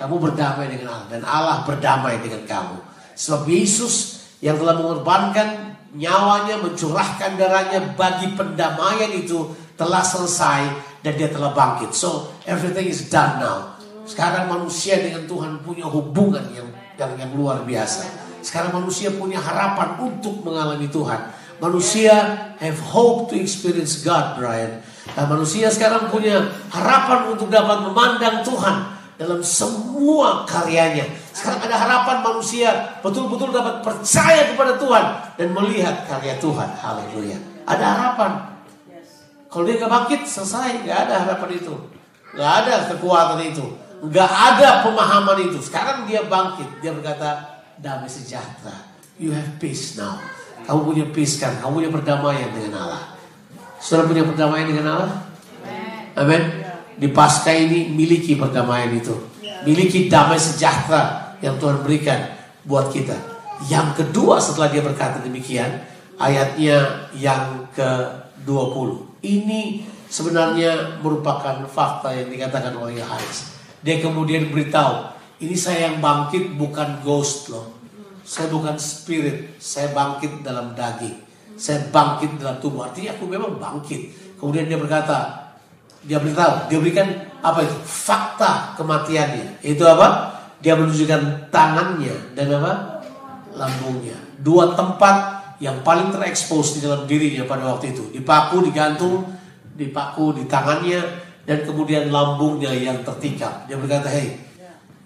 Kamu 0.00 0.16
berdamai 0.16 0.72
dengan 0.72 0.96
Allah 0.96 1.08
dan 1.12 1.22
Allah 1.28 1.68
berdamai 1.68 2.16
dengan 2.24 2.48
kamu. 2.48 2.80
Sebab 3.12 3.44
Yesus 3.44 4.24
yang 4.40 4.56
telah 4.56 4.80
mengorbankan 4.80 5.76
nyawanya, 5.92 6.64
mencurahkan 6.64 7.36
darahnya 7.36 7.92
bagi 7.92 8.32
pendamaian 8.32 9.12
itu 9.12 9.52
telah 9.76 10.00
selesai 10.00 10.64
dan 11.04 11.12
dia 11.12 11.28
telah 11.28 11.52
bangkit. 11.52 11.92
So 11.92 12.32
everything 12.48 12.88
is 12.88 13.12
done 13.12 13.36
now. 13.42 13.76
Sekarang 14.08 14.48
manusia 14.48 14.96
dengan 14.96 15.28
Tuhan 15.28 15.60
punya 15.60 15.84
hubungan 15.84 16.48
yang 16.56 16.72
yang, 16.96 17.12
yang 17.20 17.30
luar 17.36 17.60
biasa. 17.68 18.27
Sekarang 18.48 18.80
manusia 18.80 19.12
punya 19.12 19.36
harapan 19.36 20.00
untuk 20.00 20.40
mengalami 20.40 20.88
Tuhan. 20.88 21.20
Manusia 21.60 22.16
have 22.56 22.80
hope 22.80 23.28
to 23.28 23.36
experience 23.36 24.00
God, 24.00 24.40
Brian. 24.40 24.80
Dan 25.12 25.28
manusia 25.28 25.68
sekarang 25.68 26.08
punya 26.08 26.48
harapan 26.72 27.28
untuk 27.28 27.52
dapat 27.52 27.84
memandang 27.84 28.40
Tuhan 28.40 28.96
dalam 29.20 29.44
semua 29.44 30.48
karyanya. 30.48 31.04
Sekarang 31.36 31.60
ada 31.60 31.76
harapan 31.76 32.24
manusia 32.24 32.96
betul-betul 33.04 33.52
dapat 33.52 33.84
percaya 33.84 34.48
kepada 34.48 34.80
Tuhan 34.80 35.04
dan 35.36 35.48
melihat 35.52 36.08
karya 36.08 36.40
Tuhan. 36.40 36.72
Haleluya. 36.72 37.36
Ada 37.68 37.84
harapan. 37.84 38.32
Kalau 39.52 39.64
dia 39.68 39.76
gak 39.76 39.92
bangkit, 39.92 40.24
selesai. 40.24 40.88
Gak 40.88 40.98
ada 41.04 41.14
harapan 41.28 41.52
itu. 41.52 41.76
Gak 42.32 42.52
ada 42.64 42.88
kekuatan 42.96 43.44
itu. 43.44 43.66
Nggak 43.98 44.30
ada 44.30 44.86
pemahaman 44.86 45.50
itu. 45.50 45.58
Sekarang 45.58 46.06
dia 46.06 46.22
bangkit. 46.22 46.78
Dia 46.78 46.94
berkata, 46.94 47.57
damai 47.78 48.10
sejahtera. 48.10 48.74
You 49.18 49.34
have 49.34 49.58
peace 49.58 49.98
now. 49.98 50.18
Kamu 50.66 50.94
punya 50.94 51.04
peace 51.10 51.38
kan. 51.42 51.58
Kamu 51.58 51.82
punya 51.82 51.90
perdamaian 51.90 52.50
dengan 52.54 52.86
Allah. 52.86 53.02
Sudah 53.78 54.06
punya 54.06 54.26
perdamaian 54.26 54.66
dengan 54.66 54.86
Allah? 54.94 55.12
Amin. 56.18 56.42
Di 56.98 57.08
pasca 57.14 57.54
ini 57.54 57.90
miliki 57.94 58.34
perdamaian 58.34 58.90
itu. 58.90 59.14
Miliki 59.62 60.10
damai 60.10 60.38
sejahtera 60.38 61.34
yang 61.38 61.58
Tuhan 61.58 61.82
berikan 61.86 62.34
buat 62.66 62.90
kita. 62.90 63.14
Yang 63.70 64.02
kedua 64.02 64.38
setelah 64.38 64.70
dia 64.70 64.82
berkata 64.82 65.22
demikian, 65.22 65.82
ayatnya 66.18 67.10
yang 67.14 67.66
ke-20. 67.74 68.88
Ini 69.22 69.86
sebenarnya 70.06 71.02
merupakan 71.02 71.66
fakta 71.66 72.14
yang 72.14 72.30
dikatakan 72.30 72.74
oleh 72.78 73.02
Yohanes. 73.02 73.54
Dia 73.82 73.98
kemudian 74.02 74.50
beritahu, 74.50 75.10
ini 75.38 75.54
saya 75.54 75.90
yang 75.90 76.02
bangkit 76.02 76.58
bukan 76.58 77.02
ghost 77.06 77.54
loh. 77.54 77.78
Saya 78.28 78.52
bukan 78.52 78.76
spirit, 78.76 79.56
saya 79.56 79.94
bangkit 79.94 80.44
dalam 80.44 80.74
daging. 80.74 81.16
Saya 81.56 81.88
bangkit 81.88 82.36
dalam 82.36 82.60
tubuh. 82.60 82.84
Artinya 82.84 83.16
aku 83.16 83.24
memang 83.24 83.56
bangkit. 83.56 84.34
Kemudian 84.36 84.68
dia 84.68 84.76
berkata, 84.76 85.48
dia 86.04 86.18
beritahu, 86.20 86.70
dia 86.70 86.78
berikan 86.78 87.08
apa 87.40 87.64
itu? 87.64 87.76
Fakta 87.86 88.76
kematiannya. 88.76 89.62
Itu 89.64 89.82
apa? 89.86 90.38
Dia 90.58 90.74
menunjukkan 90.74 91.50
tangannya 91.50 92.34
dan 92.34 92.46
apa? 92.58 93.02
Lambungnya. 93.54 94.18
Dua 94.38 94.74
tempat 94.74 95.38
yang 95.58 95.82
paling 95.82 96.14
terekspos 96.14 96.78
di 96.78 96.80
dalam 96.86 97.06
dirinya 97.06 97.46
pada 97.46 97.66
waktu 97.74 97.94
itu. 97.94 98.10
Dipaku, 98.14 98.62
digantung, 98.70 99.26
dipaku 99.74 100.34
di 100.38 100.44
tangannya 100.46 101.00
dan 101.46 101.62
kemudian 101.66 102.10
lambungnya 102.10 102.70
yang 102.74 103.02
tertikam. 103.02 103.66
Dia 103.66 103.74
berkata, 103.78 104.10
hei, 104.10 104.47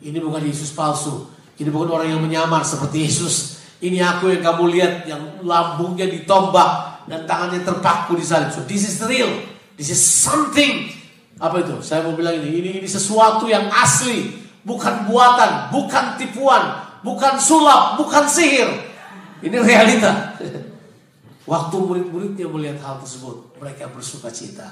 ini 0.02 0.18
bukan 0.18 0.42
Yesus 0.42 0.74
palsu. 0.74 1.30
Ini 1.56 1.70
bukan 1.70 1.94
orang 1.94 2.08
yang 2.10 2.22
menyamar 2.22 2.66
seperti 2.66 3.06
Yesus. 3.06 3.62
Ini 3.82 3.98
aku 4.02 4.30
yang 4.30 4.42
kamu 4.42 4.62
lihat 4.74 4.94
yang 5.06 5.42
lambungnya 5.42 6.06
ditombak 6.06 7.02
dan 7.06 7.26
tangannya 7.26 7.62
terpaku 7.62 8.18
di 8.18 8.24
salib. 8.26 8.50
So 8.50 8.62
this 8.66 8.86
is 8.86 8.98
real. 9.06 9.30
This 9.74 9.90
is 9.90 10.02
something. 10.02 10.90
Apa 11.42 11.62
itu? 11.62 11.82
Saya 11.82 12.06
mau 12.06 12.14
bilang 12.14 12.38
ini, 12.38 12.62
ini, 12.62 12.70
ini 12.82 12.88
sesuatu 12.88 13.50
yang 13.50 13.66
asli. 13.70 14.42
Bukan 14.62 15.10
buatan, 15.10 15.74
bukan 15.74 16.14
tipuan, 16.14 16.62
bukan 17.02 17.34
sulap, 17.42 17.98
bukan 17.98 18.30
sihir. 18.30 18.70
Ini 19.42 19.58
realita. 19.58 20.38
Waktu 21.50 21.74
murid-muridnya 21.74 22.46
melihat 22.46 22.78
hal 22.86 23.02
tersebut, 23.02 23.58
mereka 23.58 23.90
bersuka 23.90 24.30
cita. 24.30 24.70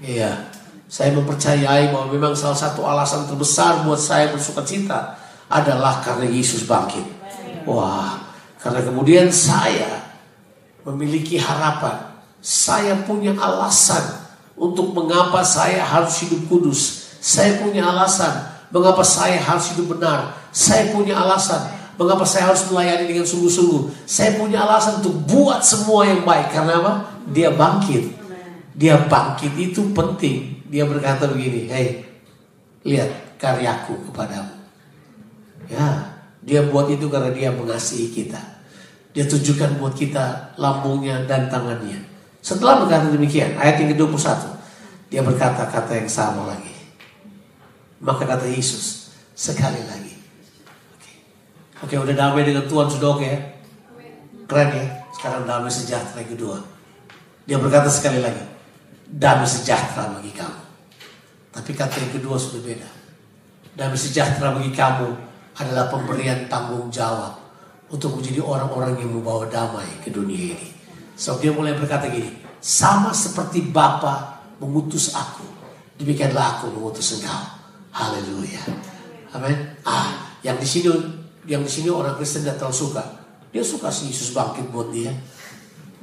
Iya, 0.00 0.48
saya 0.86 1.10
mempercayai 1.18 1.90
bahwa 1.90 2.06
memang 2.14 2.32
salah 2.38 2.54
satu 2.54 2.86
alasan 2.86 3.26
terbesar 3.26 3.82
buat 3.82 3.98
saya 3.98 4.30
bersuka 4.30 4.62
cita 4.62 5.18
adalah 5.50 5.98
karena 6.02 6.30
Yesus 6.30 6.62
bangkit. 6.62 7.02
Wah, 7.66 8.22
karena 8.62 8.82
kemudian 8.86 9.26
saya 9.34 10.06
memiliki 10.86 11.38
harapan. 11.42 12.14
Saya 12.38 12.94
punya 13.02 13.34
alasan 13.34 14.22
untuk 14.54 14.94
mengapa 14.94 15.42
saya 15.42 15.82
harus 15.82 16.22
hidup 16.22 16.46
kudus. 16.46 17.10
Saya 17.18 17.58
punya 17.58 17.90
alasan 17.90 18.46
mengapa 18.70 19.02
saya 19.02 19.42
harus 19.42 19.74
hidup 19.74 19.98
benar. 19.98 20.38
Saya 20.54 20.94
punya 20.94 21.18
alasan 21.18 21.66
mengapa 21.98 22.22
saya 22.22 22.54
harus 22.54 22.62
melayani 22.70 23.10
dengan 23.10 23.26
sungguh-sungguh. 23.26 24.06
Saya 24.06 24.38
punya 24.38 24.62
alasan 24.62 25.02
untuk 25.02 25.18
buat 25.26 25.66
semua 25.66 26.06
yang 26.06 26.22
baik. 26.22 26.54
Karena 26.54 26.78
apa? 26.78 26.92
Dia 27.26 27.50
bangkit. 27.50 28.14
Dia 28.78 28.94
bangkit 29.10 29.52
itu 29.58 29.90
penting. 29.90 30.55
Dia 30.66 30.84
berkata 30.86 31.30
begini, 31.30 31.70
hei, 31.70 32.02
lihat 32.82 33.38
karyaku 33.38 34.10
kepadamu. 34.10 34.54
Ya, 35.66 36.14
dia 36.42 36.62
buat 36.66 36.86
itu 36.90 37.10
karena 37.10 37.30
dia 37.34 37.50
mengasihi 37.50 38.10
kita. 38.10 38.38
Dia 39.10 39.24
tunjukkan 39.26 39.80
buat 39.80 39.96
kita 39.96 40.54
lambungnya 40.60 41.24
dan 41.24 41.48
tangannya. 41.48 41.98
Setelah 42.44 42.86
berkata 42.86 43.10
demikian, 43.10 43.58
ayat 43.58 43.82
yang 43.82 43.96
ke-21, 43.96 44.54
dia 45.10 45.22
berkata 45.24 45.66
kata 45.66 45.92
yang 45.98 46.10
sama 46.10 46.54
lagi. 46.54 46.74
Maka 47.98 48.22
kata 48.28 48.46
Yesus, 48.46 49.10
sekali 49.34 49.82
lagi. 49.88 50.14
Oke, 51.82 51.96
Oke 51.96 51.96
udah 51.96 52.14
damai 52.14 52.46
dengan 52.46 52.68
Tuhan 52.70 52.86
sudah 52.86 53.08
oke 53.16 53.26
ya? 53.26 53.40
Keren 54.46 54.70
ya? 54.70 54.86
Sekarang 55.16 55.42
damai 55.48 55.72
sejahtera 55.72 56.22
yang 56.22 56.30
kedua. 56.36 56.56
Dia 57.48 57.56
berkata 57.58 57.90
sekali 57.90 58.20
lagi, 58.22 58.42
damai 59.06 59.46
sejahtera 59.46 60.10
bagi 60.18 60.34
kamu. 60.34 60.62
Tapi 61.54 61.70
kata 61.72 61.94
yang 62.02 62.12
kedua 62.18 62.36
sudah 62.36 62.60
beda. 62.60 62.90
Damai 63.78 63.98
sejahtera 63.98 64.52
bagi 64.52 64.72
kamu 64.74 65.08
adalah 65.56 65.88
pemberian 65.88 66.50
tanggung 66.50 66.92
jawab 66.92 67.38
untuk 67.88 68.18
menjadi 68.18 68.42
orang-orang 68.42 68.98
yang 68.98 69.14
membawa 69.14 69.46
damai 69.46 69.86
ke 70.02 70.10
dunia 70.10 70.52
ini. 70.52 70.70
So 71.16 71.38
dia 71.40 71.54
mulai 71.54 71.78
berkata 71.78 72.10
gini, 72.12 72.28
sama 72.60 73.14
seperti 73.14 73.72
Bapa 73.72 74.42
mengutus 74.60 75.14
aku, 75.14 75.46
demikianlah 75.96 76.60
aku 76.60 76.74
mengutus 76.76 77.16
engkau. 77.16 77.56
Haleluya. 77.96 78.60
Amin. 79.32 79.56
Ah, 79.88 80.36
yang 80.44 80.60
di 80.60 80.68
sini 80.68 80.92
yang 81.48 81.64
di 81.64 81.70
sini 81.70 81.88
orang 81.88 82.18
Kristen 82.20 82.44
tidak 82.44 82.60
terlalu 82.60 82.76
suka. 82.76 83.04
Dia 83.54 83.64
suka 83.64 83.88
sih 83.88 84.12
Yesus 84.12 84.36
bangkit 84.36 84.68
buat 84.68 84.92
dia. 84.92 85.14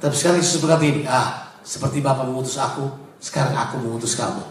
Tapi 0.02 0.16
sekarang 0.18 0.42
Yesus 0.42 0.58
berkata 0.58 0.84
ini, 0.88 1.06
ah, 1.06 1.43
seperti 1.64 2.04
Bapa 2.04 2.28
mengutus 2.28 2.60
aku, 2.60 2.92
sekarang 3.24 3.56
aku 3.56 3.80
mengutus 3.80 4.20
kamu. 4.20 4.44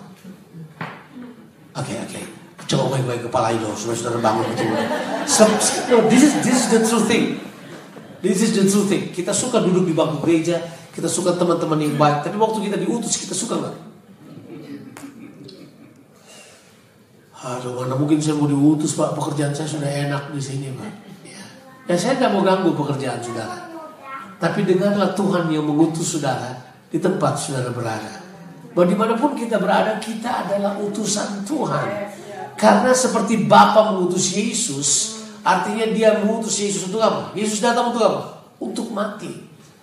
Oke, 1.76 1.92
okay, 1.92 1.96
oke. 2.00 2.08
Okay. 2.08 2.24
Coba 2.72 2.96
baik-baik 2.96 3.28
kepala 3.28 3.52
itu, 3.52 3.68
saudara-saudara 3.76 4.18
bangun 4.24 4.48
betul. 4.48 4.72
So, 5.28 5.44
no, 5.92 6.08
this 6.08 6.24
is 6.24 6.32
this 6.40 6.56
is 6.56 6.66
the 6.72 6.80
true 6.80 7.04
thing. 7.04 7.36
This 8.24 8.40
is 8.40 8.56
the 8.56 8.64
true 8.64 8.88
thing. 8.88 9.12
Kita 9.12 9.28
suka 9.36 9.60
duduk 9.60 9.84
di 9.84 9.92
bangku 9.92 10.24
gereja, 10.24 10.56
kita 10.88 11.04
suka 11.04 11.36
teman-teman 11.36 11.76
yang 11.84 12.00
baik, 12.00 12.24
tapi 12.24 12.40
waktu 12.40 12.64
kita 12.64 12.80
diutus 12.80 13.20
kita 13.20 13.36
suka 13.36 13.60
nggak? 13.60 13.76
Aduh, 17.42 17.74
mana 17.76 17.98
mungkin 17.98 18.22
saya 18.22 18.38
mau 18.38 18.48
diutus 18.48 18.94
pak, 18.96 19.18
pekerjaan 19.18 19.52
saya 19.52 19.68
sudah 19.68 19.90
enak 19.90 20.32
di 20.32 20.40
sini 20.40 20.72
pak. 20.72 20.92
Ya, 21.26 21.42
ya 21.92 21.96
saya 21.98 22.16
nggak 22.16 22.32
mau 22.32 22.40
ganggu 22.46 22.72
pekerjaan 22.72 23.20
saudara. 23.20 23.68
Tapi 24.38 24.64
dengarlah 24.64 25.12
Tuhan 25.12 25.50
yang 25.52 25.66
mengutus 25.66 26.16
saudara 26.16 26.71
di 26.92 27.00
tempat 27.00 27.40
saudara 27.40 27.72
berada. 27.72 28.20
Bahwa 28.76 28.86
di 28.88 28.96
mana 28.96 29.16
pun 29.16 29.32
kita 29.32 29.56
berada, 29.56 29.96
kita 29.96 30.44
adalah 30.44 30.76
utusan 30.76 31.48
Tuhan. 31.48 31.88
Karena 32.60 32.92
seperti 32.92 33.48
Bapa 33.48 33.96
mengutus 33.96 34.36
Yesus, 34.36 35.18
artinya 35.40 35.88
dia 35.88 36.20
mengutus 36.20 36.60
Yesus 36.60 36.92
untuk 36.92 37.00
apa? 37.00 37.32
Yesus 37.32 37.64
datang 37.64 37.96
untuk 37.96 38.04
apa? 38.04 38.22
Untuk 38.60 38.92
mati, 38.92 39.32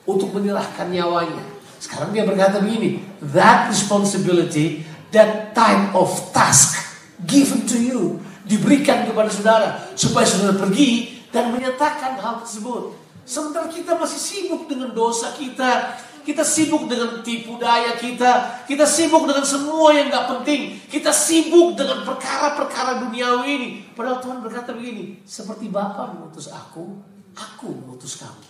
untuk 0.05 0.29
menyerahkan 0.37 0.87
nyawanya. 0.93 1.43
Sekarang 1.81 2.13
dia 2.13 2.23
berkata 2.23 2.61
begini, 2.61 3.01
that 3.33 3.67
responsibility, 3.73 4.85
that 5.09 5.51
type 5.57 5.91
of 5.97 6.09
task 6.29 6.77
given 7.25 7.65
to 7.65 7.77
you, 7.77 8.01
diberikan 8.45 9.05
kepada 9.05 9.29
saudara 9.29 9.69
supaya 9.93 10.25
saudara 10.25 10.57
pergi 10.57 11.21
dan 11.29 11.53
menyatakan 11.53 12.17
hal 12.17 12.41
tersebut. 12.41 12.97
Sementara 13.29 13.69
kita 13.69 13.93
masih 13.93 14.17
sibuk 14.17 14.65
dengan 14.65 14.89
dosa 14.89 15.29
kita, 15.37 16.01
kita 16.25 16.43
sibuk 16.45 16.85
dengan 16.85 17.19
tipu 17.25 17.55
daya 17.59 17.95
kita. 17.95 18.63
Kita 18.65 18.85
sibuk 18.87 19.25
dengan 19.25 19.45
semua 19.45 19.95
yang 19.95 20.07
gak 20.07 20.39
penting. 20.39 20.75
Kita 20.87 21.09
sibuk 21.09 21.75
dengan 21.75 22.05
perkara-perkara 22.05 23.03
duniawi 23.07 23.49
ini. 23.49 23.69
Padahal 23.93 24.19
Tuhan 24.23 24.39
berkata 24.39 24.75
begini. 24.75 25.21
Seperti 25.23 25.67
Bapa 25.67 26.11
mengutus 26.13 26.51
aku, 26.51 26.99
aku 27.35 27.67
mengutus 27.71 28.19
kamu. 28.19 28.43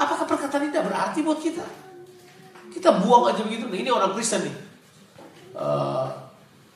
Apakah 0.00 0.24
perkataan 0.24 0.64
ini 0.64 0.72
tidak 0.72 0.88
berarti 0.88 1.18
buat 1.20 1.40
kita? 1.40 1.66
Kita 2.70 3.02
buang 3.02 3.28
aja 3.28 3.44
begitu. 3.44 3.68
Nah, 3.68 3.76
ini 3.76 3.90
orang 3.92 4.16
Kristen 4.16 4.46
nih. 4.46 4.56
Uh, 5.52 6.08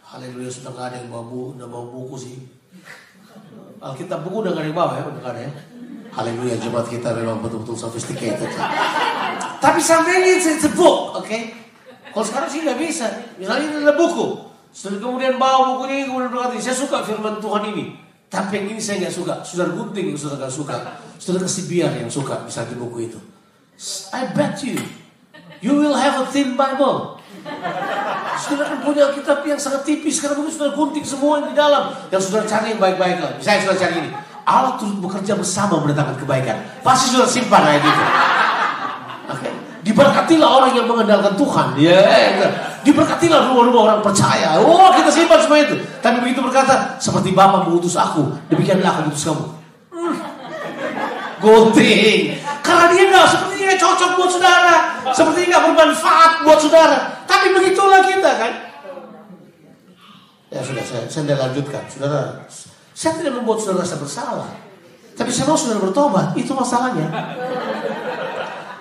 Haleluya 0.05 0.47
sudah 0.47 0.71
gak 0.77 0.95
ada 0.95 0.97
yang 1.03 1.11
bawa 1.11 1.25
buku, 1.27 1.59
udah 1.59 1.67
bawa 1.67 1.87
buku 1.91 2.17
sih. 2.21 2.37
Alkitab 3.83 4.23
buku 4.23 4.47
udah 4.47 4.53
gak 4.55 4.63
ada 4.63 4.69
yang 4.71 4.79
bawa 4.79 4.93
ya, 4.95 5.05
udah 5.11 5.35
ya. 5.35 5.51
Haleluya 6.15 6.55
jemaat 6.63 6.87
kita 6.87 7.11
memang 7.11 7.43
betul-betul 7.43 7.75
sophisticated. 7.75 8.47
Tapi 9.65 9.81
seandainya 9.81 10.29
it's, 10.37 10.45
it's 10.45 10.67
a 10.69 10.73
book, 10.77 11.17
oke? 11.17 11.25
Okay? 11.25 11.57
Kalau 12.13 12.25
sekarang 12.29 12.49
sih 12.53 12.61
nggak 12.61 12.77
bisa. 12.77 13.09
Misalnya 13.41 13.65
ini 13.65 13.75
adalah 13.81 13.97
buku. 13.97 14.27
Setelah 14.69 15.01
kemudian 15.01 15.41
bawa 15.41 15.73
buku 15.73 15.89
ini 15.89 16.05
kemudian 16.05 16.29
berkata, 16.29 16.61
saya 16.61 16.77
suka 16.77 17.01
firman 17.01 17.41
Tuhan 17.41 17.73
ini. 17.73 17.97
Tapi 18.29 18.61
yang 18.61 18.67
ini 18.77 18.81
saya 18.83 19.09
nggak 19.09 19.15
suka. 19.17 19.35
Sudah 19.41 19.73
gunting 19.73 20.13
yang 20.13 20.21
sudah 20.21 20.37
nggak 20.37 20.53
suka. 20.53 20.77
Sudah 21.17 21.41
kasih 21.41 21.65
biar 21.65 21.91
yang 21.97 22.13
suka 22.13 22.45
misalnya 22.45 22.77
buku 22.77 23.09
itu. 23.09 23.19
I 24.13 24.31
bet 24.37 24.61
you, 24.63 24.79
you 25.65 25.73
will 25.75 25.97
have 25.97 26.21
a 26.21 26.27
thin 26.29 26.55
Bible. 26.55 27.19
Sudah 28.39 28.69
kan 28.69 28.79
punya 28.85 29.11
kitab 29.17 29.43
yang 29.43 29.59
sangat 29.59 29.89
tipis 29.89 30.21
karena 30.21 30.39
mungkin 30.39 30.55
sudah 30.55 30.71
gunting 30.77 31.07
semua 31.07 31.41
yang 31.41 31.49
di 31.51 31.57
dalam. 31.57 31.95
Yang 32.13 32.31
sudah 32.31 32.45
cari 32.45 32.77
yang 32.77 32.81
baik-baik. 32.83 33.41
Misalnya 33.41 33.61
sudah 33.71 33.79
cari 33.81 33.95
ini. 34.07 34.11
Allah 34.45 34.77
turut 34.77 35.01
bekerja 35.01 35.33
bersama 35.41 35.81
mendatangkan 35.81 36.21
kebaikan. 36.21 36.57
Pasti 36.85 37.17
sudah 37.17 37.25
simpan 37.25 37.65
ayat 37.65 37.81
itu. 37.81 38.05
Diberkatilah 39.95 40.49
orang 40.51 40.75
yang 40.75 40.91
mengandalkan 40.91 41.39
Tuhan. 41.39 41.79
Ya. 41.79 42.03
Yeah. 42.03 42.51
Diberkatilah 42.83 43.55
rumah-rumah 43.55 43.83
orang 43.95 44.01
percaya. 44.03 44.59
Oh 44.59 44.91
kita 44.91 45.07
simpan 45.07 45.39
semua 45.39 45.63
itu. 45.63 45.79
Tapi 46.03 46.19
begitu 46.19 46.43
berkata, 46.43 46.99
seperti 46.99 47.31
Bapak 47.31 47.71
mengutus 47.71 47.95
aku, 47.95 48.27
demikianlah 48.51 48.91
aku 48.91 49.01
mengutus 49.07 49.23
kamu. 49.23 49.47
Hmm. 49.95 50.15
Karena 52.65 52.85
dia 52.91 53.05
nggak 53.07 53.27
sepertinya 53.31 53.77
cocok 53.79 54.11
buat 54.19 54.31
saudara. 54.35 54.77
Sepertinya 55.15 55.47
nggak 55.55 55.65
bermanfaat 55.71 56.31
buat 56.43 56.59
saudara. 56.59 56.99
Tapi 57.23 57.47
begitulah 57.55 58.03
kita 58.03 58.31
kan. 58.35 58.53
Ya 60.51 60.61
sudah, 60.63 60.83
saya, 60.83 61.07
saya 61.07 61.39
lanjutkan. 61.39 61.83
Saudara, 61.87 62.43
saya 62.95 63.13
tidak 63.23 63.39
membuat 63.39 63.63
saudara 63.63 63.87
rasa 63.87 63.97
bersalah. 64.03 64.51
Tapi 65.15 65.31
saya 65.31 65.47
mau 65.47 65.59
sudah 65.59 65.79
bertobat, 65.79 66.35
itu 66.35 66.51
masalahnya. 66.51 67.07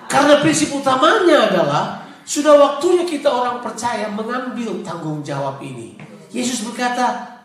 Karena 0.08 0.40
prinsip 0.44 0.70
utamanya 0.74 1.50
adalah 1.50 1.84
sudah 2.24 2.56
waktunya 2.56 3.04
kita 3.04 3.28
orang 3.28 3.60
percaya 3.60 4.08
mengambil 4.08 4.80
tanggung 4.80 5.20
jawab 5.20 5.60
ini. 5.60 5.98
Yesus 6.32 6.64
berkata, 6.64 7.36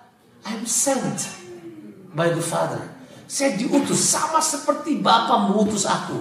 I'm 0.47 0.63
sent 0.63 1.27
by 2.15 2.31
the 2.31 2.41
Father. 2.41 2.81
Saya 3.29 3.53
diutus 3.59 4.01
sama 4.01 4.41
seperti 4.41 4.97
Bapa 4.97 5.51
mengutus 5.51 5.85
aku. 5.85 6.17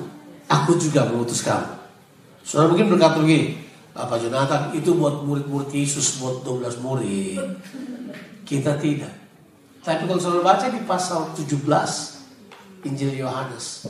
Aku 0.49 0.77
juga 0.77 1.09
mengutus 1.09 1.41
kamu. 1.41 1.77
Saudara 2.45 2.69
mungkin 2.73 2.93
berkata 2.93 3.21
begini, 3.21 3.61
Pak 3.97 4.19
Jonathan 4.21 4.73
itu 4.77 4.95
buat 4.95 5.25
murid-murid 5.25 5.73
Yesus, 5.73 6.21
buat 6.21 6.45
12 6.45 6.81
murid. 6.85 7.41
Kita 8.45 8.77
tidak. 8.77 9.13
Tapi 9.85 10.05
kalau 10.05 10.21
saudara 10.21 10.57
baca 10.57 10.67
di 10.69 10.81
pasal 10.85 11.33
17 11.33 11.65
Injil 12.85 13.17
Yohanes, 13.17 13.89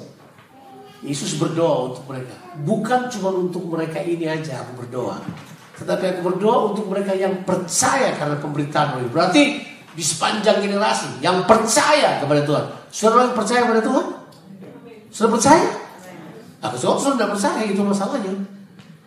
Yesus 0.98 1.38
berdoa 1.38 1.94
untuk 1.94 2.04
mereka. 2.10 2.34
Bukan 2.66 3.06
cuma 3.06 3.30
untuk 3.30 3.62
mereka 3.70 4.02
ini 4.02 4.26
aja 4.26 4.66
aku 4.66 4.82
berdoa. 4.82 5.22
Tetapi 5.78 6.04
aku 6.18 6.20
berdoa 6.34 6.74
untuk 6.74 6.90
mereka 6.90 7.14
yang 7.14 7.46
percaya 7.46 8.18
karena 8.18 8.34
pemberitaan. 8.42 9.06
Berarti 9.14 9.62
di 9.94 10.02
sepanjang 10.02 10.58
generasi 10.58 11.22
yang 11.22 11.46
percaya 11.46 12.18
kepada 12.18 12.42
Tuhan. 12.42 12.64
Saudara 12.90 13.30
percaya 13.30 13.62
kepada 13.62 13.82
Tuhan? 13.82 14.06
Sudah 15.14 15.30
percaya? 15.34 15.68
Aku 16.58 16.74
jawab 16.74 16.98
sudah 16.98 17.14
tidak 17.14 17.30
percaya 17.38 17.60
itu 17.62 17.82
masalahnya. 17.82 18.34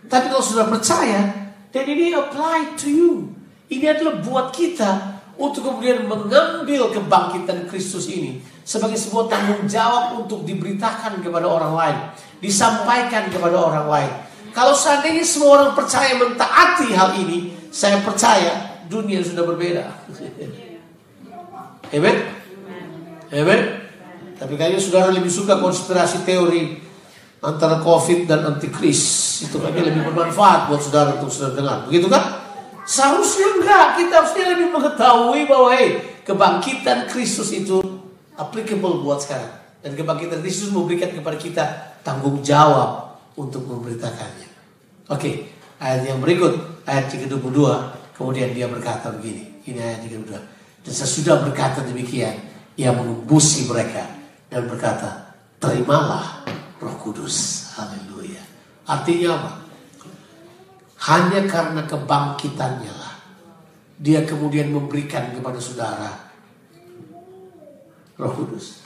Tapi 0.08 0.26
kalau 0.32 0.44
sudah 0.44 0.68
percaya, 0.68 1.22
dan 1.72 1.84
ini 1.88 2.16
apply 2.16 2.76
to 2.80 2.88
you. 2.88 3.12
Ini 3.72 3.96
adalah 3.96 4.20
buat 4.20 4.48
kita 4.52 5.21
untuk 5.40 5.64
kemudian 5.68 6.08
mengambil 6.08 6.92
kebangkitan 6.92 7.68
Kristus 7.72 8.08
ini 8.12 8.44
sebagai 8.62 8.96
sebuah 9.00 9.28
tanggung 9.32 9.68
jawab 9.68 10.20
untuk 10.24 10.44
diberitakan 10.44 11.20
kepada 11.24 11.48
orang 11.48 11.74
lain, 11.76 11.98
disampaikan 12.40 13.28
kepada 13.32 13.58
orang 13.58 13.88
lain. 13.88 14.12
Kalau 14.52 14.76
seandainya 14.76 15.24
semua 15.24 15.60
orang 15.60 15.72
percaya 15.72 16.12
mentaati 16.20 16.92
hal 16.92 17.16
ini, 17.16 17.56
saya 17.72 18.04
percaya 18.04 18.84
dunia 18.92 19.24
sudah 19.24 19.48
berbeda. 19.48 19.86
Amen. 21.96 22.18
Amen. 23.32 23.62
Tapi 24.36 24.54
kayaknya 24.58 24.82
saudara 24.82 25.14
lebih 25.14 25.32
suka 25.32 25.62
konspirasi 25.62 26.28
teori 26.28 26.82
antara 27.46 27.80
COVID 27.80 28.26
dan 28.26 28.44
antikris. 28.48 29.02
Itu 29.46 29.62
kayaknya 29.62 29.94
lebih 29.94 30.12
bermanfaat 30.12 30.68
buat 30.68 30.82
saudara 30.82 31.18
untuk 31.18 31.30
saudara 31.30 31.54
dengar. 31.58 31.78
Begitu 31.86 32.10
kan? 32.10 32.41
Seharusnya 32.86 33.48
enggak. 33.60 33.86
Kita 34.02 34.14
harusnya 34.22 34.46
lebih 34.58 34.68
mengetahui 34.74 35.42
bahwa 35.46 35.70
hey, 35.74 35.88
kebangkitan 36.26 37.10
Kristus 37.10 37.54
itu 37.54 37.82
applicable 38.38 39.06
buat 39.06 39.22
sekarang. 39.22 39.54
Dan 39.82 39.98
kebangkitan 39.98 40.46
Kristus 40.46 40.70
memberikan 40.70 41.10
kepada 41.10 41.38
kita 41.38 41.64
tanggung 42.06 42.42
jawab 42.46 43.18
untuk 43.38 43.66
memberitakannya. 43.66 44.50
Oke, 45.10 45.50
ayat 45.82 46.06
yang 46.06 46.22
berikut, 46.22 46.86
ayat 46.86 47.10
yang 47.12 47.28
ke-22, 47.28 47.60
kemudian 48.14 48.54
dia 48.54 48.70
berkata 48.70 49.10
begini. 49.10 49.66
Ini 49.66 49.80
ayat 49.82 50.00
yang 50.06 50.24
ke-22. 50.26 50.38
Dan 50.82 50.94
sesudah 50.94 51.46
berkata 51.46 51.86
demikian, 51.86 52.38
ia 52.78 52.90
mengembusi 52.94 53.70
mereka 53.70 54.06
dan 54.50 54.66
berkata, 54.66 55.38
terimalah 55.62 56.42
roh 56.82 56.96
kudus. 56.98 57.70
Haleluya. 57.78 58.42
Artinya 58.90 59.30
apa? 59.38 59.52
Hanya 61.02 61.42
karena 61.50 61.82
kebangkitannya 61.90 62.94
lah. 62.94 63.16
Dia 64.02 64.22
kemudian 64.26 64.70
memberikan 64.70 65.34
kepada 65.34 65.58
saudara 65.58 66.32
roh 68.22 68.34
kudus. 68.38 68.86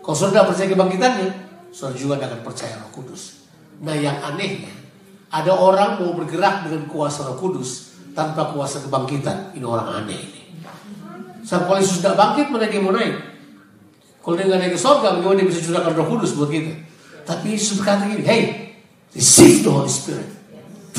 Kalau 0.00 0.16
saudara 0.16 0.48
percaya 0.48 0.72
kebangkitannya, 0.72 1.28
saudara 1.72 1.96
juga 1.96 2.16
akan 2.16 2.40
percaya 2.40 2.80
roh 2.80 2.92
kudus. 2.92 3.44
Nah 3.84 3.92
yang 3.92 4.16
anehnya, 4.20 4.72
ada 5.28 5.52
orang 5.52 6.00
mau 6.00 6.16
bergerak 6.16 6.68
dengan 6.68 6.88
kuasa 6.88 7.28
roh 7.28 7.36
kudus 7.36 8.00
tanpa 8.16 8.48
kuasa 8.56 8.80
kebangkitan. 8.80 9.52
Ini 9.52 9.64
orang 9.64 10.04
aneh 10.04 10.16
ini. 10.16 10.42
Saat 11.44 11.68
kalau 11.68 11.80
Yesus 11.80 12.00
tidak 12.00 12.16
bangkit, 12.16 12.48
mana 12.48 12.68
dia 12.68 12.80
mau 12.80 12.96
naik? 12.96 13.16
Kalau 14.20 14.34
dia 14.36 14.44
nggak 14.48 14.60
naik 14.60 14.72
ke 14.76 14.80
surga, 14.80 15.16
bagaimana 15.20 15.36
dia 15.40 15.48
bisa 15.48 15.60
curahkan 15.64 15.92
roh 15.96 16.08
kudus 16.08 16.32
buat 16.36 16.48
kita? 16.48 16.72
Tapi 17.28 17.46
Yesus 17.56 17.76
berkata 17.76 18.08
gini, 18.08 18.24
hey, 18.24 18.42
receive 19.12 19.64
the 19.64 19.72
Holy 19.72 19.88
Spirit. 19.88 20.39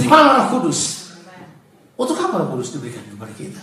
Terima 0.01 0.41
roh 0.41 0.47
kudus. 0.57 0.79
Untuk 1.93 2.17
apa 2.17 2.41
roh 2.41 2.57
kudus 2.57 2.73
diberikan 2.73 3.05
kepada 3.05 3.33
kita? 3.37 3.61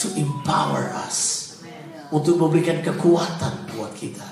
To 0.00 0.08
empower 0.16 0.96
us 1.04 1.42
untuk 2.12 2.36
memberikan 2.36 2.84
kekuatan 2.84 3.72
buat 3.72 3.96
kita. 3.96 4.24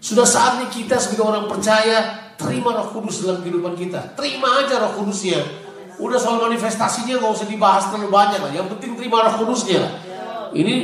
Sudah 0.00 0.24
saatnya 0.24 0.72
kita 0.72 0.96
sebagai 0.96 1.28
orang 1.28 1.44
percaya 1.44 2.32
terima 2.40 2.72
Roh 2.72 2.88
Kudus 2.96 3.20
dalam 3.20 3.44
kehidupan 3.44 3.76
kita. 3.76 4.16
Terima 4.16 4.64
aja 4.64 4.80
Roh 4.80 4.96
Kudusnya. 4.96 5.44
Udah 6.00 6.16
soal 6.16 6.40
manifestasinya 6.40 7.20
nggak 7.20 7.32
usah 7.36 7.44
dibahas 7.44 7.92
terlalu 7.92 8.08
banyak 8.08 8.40
lah. 8.40 8.52
Yang 8.56 8.72
penting 8.76 8.96
terima 8.96 9.28
Roh 9.28 9.44
Kudusnya. 9.44 9.84
Ini 10.56 10.74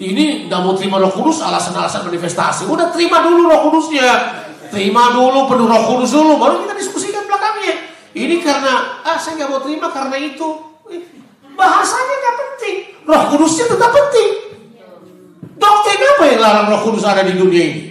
ini 0.00 0.46
nggak 0.46 0.60
mau 0.62 0.78
terima 0.78 1.02
Roh 1.02 1.10
Kudus 1.10 1.42
alasan-alasan 1.42 2.06
manifestasi. 2.06 2.70
Udah 2.70 2.94
terima 2.94 3.26
dulu 3.26 3.50
Roh 3.50 3.60
Kudusnya. 3.68 4.38
Terima 4.70 5.10
dulu 5.10 5.50
penuh 5.50 5.66
Roh 5.66 5.82
Kudus 5.90 6.14
dulu 6.14 6.38
baru 6.38 6.62
kita 6.62 6.78
diskusikan 6.78 7.26
belakangnya. 7.26 7.74
Ini 8.20 8.36
karena 8.44 9.00
ah 9.00 9.16
saya 9.16 9.40
nggak 9.40 9.48
mau 9.48 9.64
terima 9.64 9.88
karena 9.88 10.16
itu. 10.20 10.48
Bahasanya 11.56 12.14
nggak 12.20 12.36
penting. 12.36 12.76
Roh 13.08 13.22
Kudusnya 13.32 13.64
tetap 13.72 13.88
penting. 13.88 14.50
Doktrin 15.60 16.00
apa 16.00 16.24
yang 16.24 16.40
larang 16.40 16.66
roh 16.72 16.80
kudus 16.88 17.04
ada 17.04 17.20
di 17.20 17.36
dunia 17.36 17.62
ini? 17.68 17.82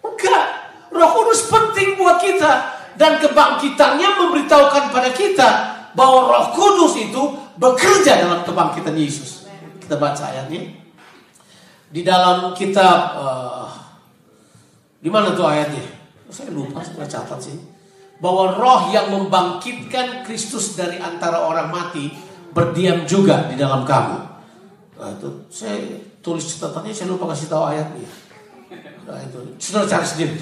Enggak. 0.00 0.44
Roh 0.88 1.10
kudus 1.12 1.44
penting 1.44 2.00
buat 2.00 2.16
kita. 2.24 2.52
Dan 2.96 3.20
kebangkitannya 3.22 4.08
memberitahukan 4.16 4.84
pada 4.90 5.10
kita 5.12 5.48
bahwa 5.92 6.32
roh 6.32 6.46
kudus 6.56 6.96
itu 6.98 7.22
bekerja 7.60 8.24
dalam 8.24 8.40
kebangkitan 8.48 8.96
Yesus. 8.96 9.44
Kita 9.78 10.00
baca 10.00 10.24
ayatnya. 10.32 10.72
Di 11.88 12.00
dalam 12.04 12.52
kitab, 12.56 12.98
uh, 13.16 13.68
di 15.00 15.08
mana 15.12 15.32
tuh 15.36 15.46
ayatnya? 15.46 15.84
Saya 16.28 16.52
lupa, 16.52 16.80
saya 16.84 17.08
catat 17.08 17.40
sih. 17.40 17.56
Bahwa 18.18 18.58
roh 18.58 18.82
yang 18.90 19.14
membangkitkan 19.14 20.26
Kristus 20.26 20.74
dari 20.74 20.98
antara 20.98 21.46
orang 21.46 21.70
mati 21.70 22.10
berdiam 22.50 23.06
juga 23.06 23.46
di 23.46 23.54
dalam 23.54 23.86
kamu. 23.86 24.18
Nah, 24.98 25.14
itu 25.14 25.28
saya 25.46 25.78
tulis 26.18 26.42
catatannya 26.58 26.90
saya 26.90 27.14
lupa 27.14 27.30
kasih 27.30 27.46
tahu 27.46 27.64
ayatnya. 27.70 28.10
Nah 29.08 29.18
itu, 29.24 29.38
sudah 29.56 29.88
cari 29.88 30.04
sendiri. 30.04 30.36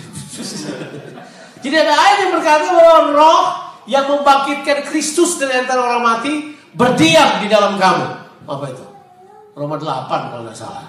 Jadi 1.63 1.75
ada 1.77 1.95
ayat 1.95 2.19
yang 2.27 2.33
berkata 2.35 2.67
bahwa 2.75 2.97
roh 3.15 3.45
yang 3.87 4.11
membangkitkan 4.11 4.83
Kristus 4.91 5.39
dari 5.39 5.63
antara 5.63 5.87
orang 5.87 6.03
mati 6.03 6.57
berdiam 6.75 7.39
di 7.39 7.47
dalam 7.47 7.79
kamu. 7.79 8.07
Apa 8.47 8.65
itu? 8.71 8.85
Roma 9.57 9.79
8 9.79 10.33
kalau 10.35 10.43
nggak 10.45 10.59
salah. 10.59 10.85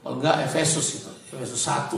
Kalau 0.00 0.16
nggak 0.16 0.48
Efesus 0.48 1.02
itu, 1.02 1.10
Efesus 1.34 1.60
1. 1.66 1.92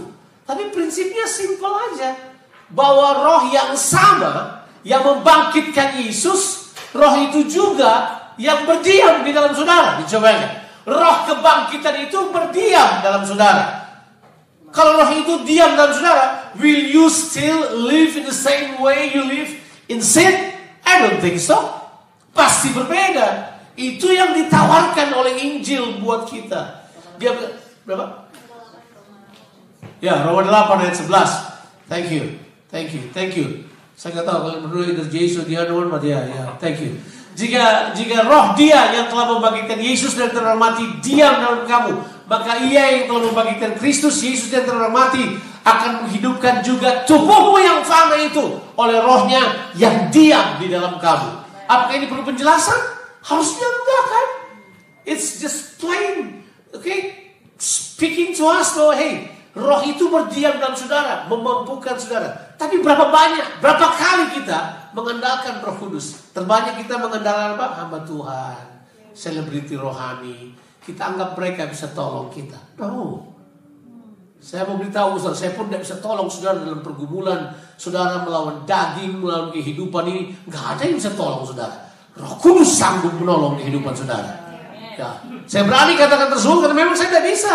Tapi 0.48 0.74
prinsipnya 0.74 1.28
simpel 1.28 1.70
aja. 1.70 2.32
Bahwa 2.72 3.20
roh 3.20 3.42
yang 3.52 3.76
sama 3.76 4.64
yang 4.82 5.04
membangkitkan 5.04 6.00
Yesus, 6.00 6.72
roh 6.96 7.14
itu 7.28 7.44
juga 7.46 8.24
yang 8.40 8.64
berdiam 8.64 9.20
di 9.22 9.30
dalam 9.30 9.52
saudara. 9.52 10.00
Dicoba 10.00 10.28
ya 10.32 10.62
roh 10.87 11.16
kebangkitan 11.30 12.11
itu 12.11 12.18
berdiam 12.35 13.02
dalam 13.02 13.22
saudara. 13.22 13.82
Kalau 14.72 14.96
roh 14.96 15.11
itu 15.12 15.44
diam 15.44 15.76
dalam 15.76 15.92
saudara, 15.92 16.54
will 16.56 16.85
you 16.88 17.06
still 17.12 17.85
live 17.85 18.16
in 18.16 18.24
the 18.24 18.35
same 18.35 18.80
way 18.80 19.12
you 19.12 19.20
live 19.20 19.52
in 19.92 20.00
sin? 20.00 20.32
I 20.82 21.04
don't 21.04 21.20
think 21.20 21.38
so. 21.38 21.61
Pasti 22.32 22.72
berbeda. 22.72 23.52
Itu 23.76 24.08
yang 24.08 24.32
ditawarkan 24.32 25.12
oleh 25.12 25.44
Injil 25.44 26.00
buat 26.00 26.24
kita. 26.28 26.88
Dia 27.20 27.37
berapa? 27.85 28.28
Ya, 30.02 30.24
Roma 30.24 30.42
8 30.44 30.82
ayat 30.82 30.96
11. 30.98 31.87
Thank 31.87 32.08
you. 32.11 32.40
Thank 32.72 32.96
you. 32.96 33.02
Thank 33.12 33.37
you. 33.37 33.68
Saya 33.92 34.16
nggak 34.16 34.24
kalau 34.24 34.64
berdua 34.64 34.88
itu 34.88 35.04
Yesus 35.12 35.44
dia 35.44 35.68
one, 35.68 35.92
ya, 36.00 36.24
ya. 36.24 36.56
Thank 36.56 36.80
you. 36.80 36.96
Jika 37.37 37.92
jika 37.96 38.28
roh 38.28 38.52
dia 38.56 38.92
yang 38.92 39.08
telah 39.08 39.28
membangkitkan 39.37 39.80
Yesus 39.80 40.16
dari 40.16 40.32
orang 40.37 40.61
mati 40.61 40.85
diam 41.04 41.37
dalam 41.40 41.64
kamu, 41.68 41.92
maka 42.28 42.61
ia 42.64 42.92
yang 42.96 43.04
telah 43.08 43.22
membangkitkan 43.28 43.76
Kristus 43.76 44.20
Yesus 44.24 44.52
dari 44.52 44.68
orang 44.68 44.92
mati 44.92 45.37
akan 45.62 46.04
menghidupkan 46.04 46.61
juga 46.64 47.04
tubuhmu 47.08 47.56
yang 47.61 47.80
fana 47.85 48.18
itu 48.18 48.61
oleh 48.76 48.98
rohnya 49.00 49.72
yang 49.76 50.08
diam 50.12 50.61
di 50.61 50.68
dalam 50.68 50.96
kamu. 51.00 51.28
Apakah 51.68 51.94
ini 51.96 52.08
perlu 52.08 52.24
penjelasan? 52.24 52.76
Harusnya 53.22 53.68
enggak 53.68 54.04
kan? 54.08 54.26
It's 55.08 55.40
just 55.40 55.78
plain, 55.78 56.44
okay? 56.74 57.32
Speaking 57.56 58.35
to 58.35 58.50
us 58.50 58.74
bahwa 58.74 58.92
hey, 58.98 59.30
roh 59.54 59.80
itu 59.87 60.11
berdiam 60.11 60.58
dalam 60.58 60.74
saudara, 60.74 61.30
memampukan 61.30 61.96
saudara. 61.96 62.51
Tapi 62.62 62.79
berapa 62.79 63.11
banyak, 63.11 63.59
berapa 63.59 63.87
kali 63.90 64.38
kita 64.38 64.92
mengandalkan 64.94 65.59
Roh 65.66 65.75
Kudus. 65.83 66.31
Terbanyak 66.31 66.87
kita 66.87 66.94
mengandalkan 66.94 67.59
apa? 67.59 67.66
Hamba 67.75 68.07
Tuhan, 68.07 68.87
selebriti 69.11 69.75
rohani. 69.75 70.55
Kita 70.79 71.11
anggap 71.11 71.35
mereka 71.35 71.66
bisa 71.66 71.90
tolong 71.90 72.31
kita. 72.31 72.55
No. 72.79 73.35
Saya 74.38 74.62
mau 74.66 74.79
beritahu 74.79 75.18
Ustaz, 75.18 75.42
saya 75.42 75.59
pun 75.59 75.70
tidak 75.70 75.83
bisa 75.87 75.98
tolong 75.98 76.31
saudara 76.31 76.62
dalam 76.62 76.83
pergumulan 76.87 77.51
saudara 77.75 78.22
melawan 78.22 78.62
daging, 78.62 79.18
melawan 79.18 79.51
kehidupan 79.51 80.07
ini. 80.07 80.22
Nggak 80.46 80.64
ada 80.79 80.83
yang 80.87 80.96
bisa 81.03 81.11
tolong 81.18 81.42
saudara. 81.42 81.90
Roh 82.14 82.38
Kudus 82.38 82.79
sanggup 82.79 83.11
menolong 83.18 83.59
kehidupan 83.59 83.90
saudara. 83.90 84.38
Ya, 84.94 85.18
saya 85.51 85.66
berani 85.66 85.98
katakan 85.98 86.31
tersebut 86.31 86.62
karena 86.62 86.77
memang 86.79 86.94
saya 86.94 87.11
tidak 87.11 87.27
bisa. 87.27 87.55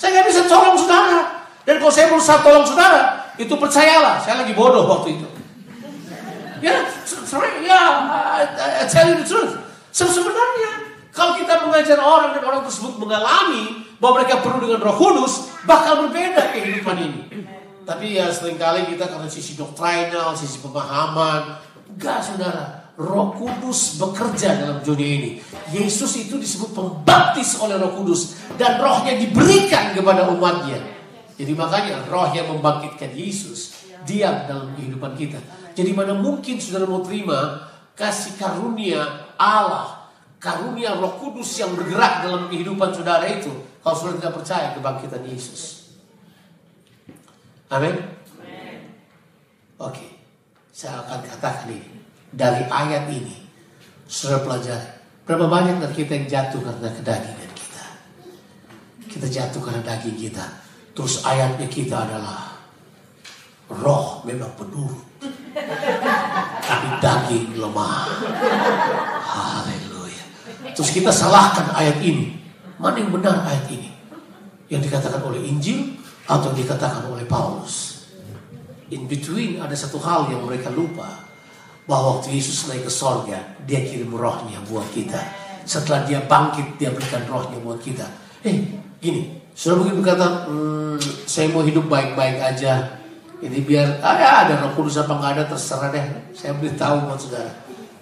Saya 0.00 0.16
nggak 0.16 0.26
bisa 0.32 0.42
tolong 0.48 0.76
saudara. 0.80 1.44
Dan 1.68 1.76
kalau 1.76 1.92
saya 1.92 2.08
berusaha 2.08 2.40
tolong 2.40 2.64
saudara, 2.64 3.25
itu 3.36 3.54
percayalah, 3.56 4.20
saya 4.24 4.44
lagi 4.44 4.56
bodoh 4.56 4.88
waktu 4.88 5.20
itu. 5.20 5.28
Ya, 6.64 6.88
sorry, 7.04 7.68
ya, 7.68 7.80
I, 8.40 8.82
I 8.82 8.84
tell 8.88 9.12
you 9.12 9.20
the 9.20 9.26
truth. 9.28 9.54
Sebenarnya 9.92 10.70
kalau 11.12 11.36
kita 11.40 11.64
mengajar 11.64 11.96
orang 12.00 12.36
dan 12.36 12.44
orang 12.44 12.64
tersebut 12.64 13.00
mengalami 13.00 13.84
bahwa 13.96 14.20
mereka 14.20 14.44
penuh 14.44 14.60
dengan 14.68 14.80
Roh 14.84 14.96
Kudus, 14.96 15.48
bakal 15.64 16.08
berbeda 16.08 16.52
kehidupan 16.52 16.96
ini. 17.00 17.20
Tapi 17.86 18.18
ya 18.18 18.28
sering 18.28 18.60
kali 18.60 18.84
kita 18.92 19.08
karena 19.08 19.24
sisi 19.30 19.56
doktrinal, 19.56 20.36
sisi 20.36 20.60
pemahaman, 20.60 21.60
enggak 21.92 22.20
saudara. 22.20 22.92
Roh 22.96 23.36
Kudus 23.36 24.00
bekerja 24.00 24.56
dalam 24.56 24.80
dunia 24.80 25.10
ini. 25.20 25.30
Yesus 25.68 26.16
itu 26.16 26.40
disebut 26.40 26.72
pembaptis 26.72 27.60
oleh 27.60 27.76
Roh 27.76 27.92
Kudus 27.92 28.40
dan 28.56 28.80
rohnya 28.80 29.20
diberikan 29.20 29.92
kepada 29.92 30.28
umatnya. 30.32 30.95
Jadi 31.36 31.52
makanya 31.52 32.08
roh 32.08 32.32
yang 32.32 32.48
membangkitkan 32.48 33.12
Yesus 33.12 33.86
diam 34.08 34.48
dalam 34.48 34.72
kehidupan 34.72 35.12
kita. 35.12 35.40
Jadi 35.76 35.92
mana 35.92 36.16
mungkin 36.16 36.56
saudara 36.56 36.88
mau 36.88 37.04
terima 37.04 37.68
kasih 37.92 38.40
karunia 38.40 39.28
Allah, 39.36 40.08
karunia 40.40 40.96
Roh 40.96 41.20
Kudus 41.20 41.52
yang 41.60 41.76
bergerak 41.76 42.24
dalam 42.24 42.48
kehidupan 42.48 42.96
saudara 42.96 43.28
itu 43.28 43.52
kalau 43.84 43.96
saudara 43.96 44.16
tidak 44.16 44.34
percaya 44.40 44.66
kebangkitan 44.72 45.22
Yesus. 45.28 45.92
Amin. 47.68 48.00
Oke, 49.76 50.08
saya 50.72 51.04
akan 51.04 51.20
katakan 51.28 51.68
ini 51.68 52.00
dari 52.32 52.64
ayat 52.64 53.12
ini, 53.12 53.44
saudara 54.08 54.40
pelajari 54.40 54.88
berapa 55.26 55.44
banyak 55.50 55.82
dari 55.82 55.94
kita 56.00 56.12
yang 56.16 56.26
jatuh 56.30 56.60
karena 56.64 56.88
kedagingan 56.96 57.52
kita. 57.52 57.84
Kita 59.10 59.26
jatuh 59.28 59.60
karena 59.60 59.82
daging 59.84 60.16
kita. 60.16 60.65
Terus 60.96 61.20
ayatnya 61.28 61.68
kita 61.68 62.08
adalah 62.08 62.56
roh 63.68 64.24
memang 64.24 64.48
penurut, 64.56 65.04
tapi 66.64 66.88
daging 67.04 67.60
lemah. 67.60 68.08
Haleluya. 69.20 70.24
Terus 70.72 70.90
kita 70.96 71.12
salahkan 71.12 71.76
ayat 71.76 72.00
ini. 72.00 72.32
Mana 72.80 72.96
yang 72.96 73.12
benar 73.12 73.44
ayat 73.44 73.68
ini? 73.68 73.92
Yang 74.72 74.88
dikatakan 74.88 75.20
oleh 75.20 75.44
Injil 75.44 76.00
atau 76.24 76.56
dikatakan 76.56 77.12
oleh 77.12 77.28
Paulus. 77.28 78.08
In 78.88 79.04
between 79.04 79.60
ada 79.60 79.76
satu 79.76 80.00
hal 80.00 80.32
yang 80.32 80.48
mereka 80.48 80.72
lupa. 80.72 81.28
Bahwa 81.86 82.18
waktu 82.18 82.34
Yesus 82.34 82.66
naik 82.66 82.88
ke 82.88 82.90
sorga, 82.90 83.38
dia 83.62 83.78
kirim 83.84 84.10
rohnya 84.10 84.58
buat 84.66 84.90
kita. 84.90 85.22
Setelah 85.62 86.02
dia 86.02 86.18
bangkit, 86.18 86.82
dia 86.82 86.90
berikan 86.90 87.22
rohnya 87.30 87.62
buat 87.62 87.78
kita. 87.78 88.02
Eh, 88.42 88.74
gini, 88.98 89.45
sudah 89.56 89.80
mungkin 89.80 90.04
berkata, 90.04 90.44
hmm, 90.52 91.00
saya 91.24 91.48
mau 91.48 91.64
hidup 91.64 91.88
baik-baik 91.88 92.44
aja. 92.44 93.00
Ini 93.40 93.64
biar 93.64 94.04
ada 94.04 94.44
ada 94.44 94.52
roh 94.60 94.76
kudus 94.76 95.00
apa 95.00 95.16
nggak 95.16 95.32
ada 95.32 95.44
terserah 95.48 95.88
deh. 95.88 96.04
Saya 96.36 96.52
beritahu 96.60 97.08
buat 97.08 97.16
saudara. 97.16 97.52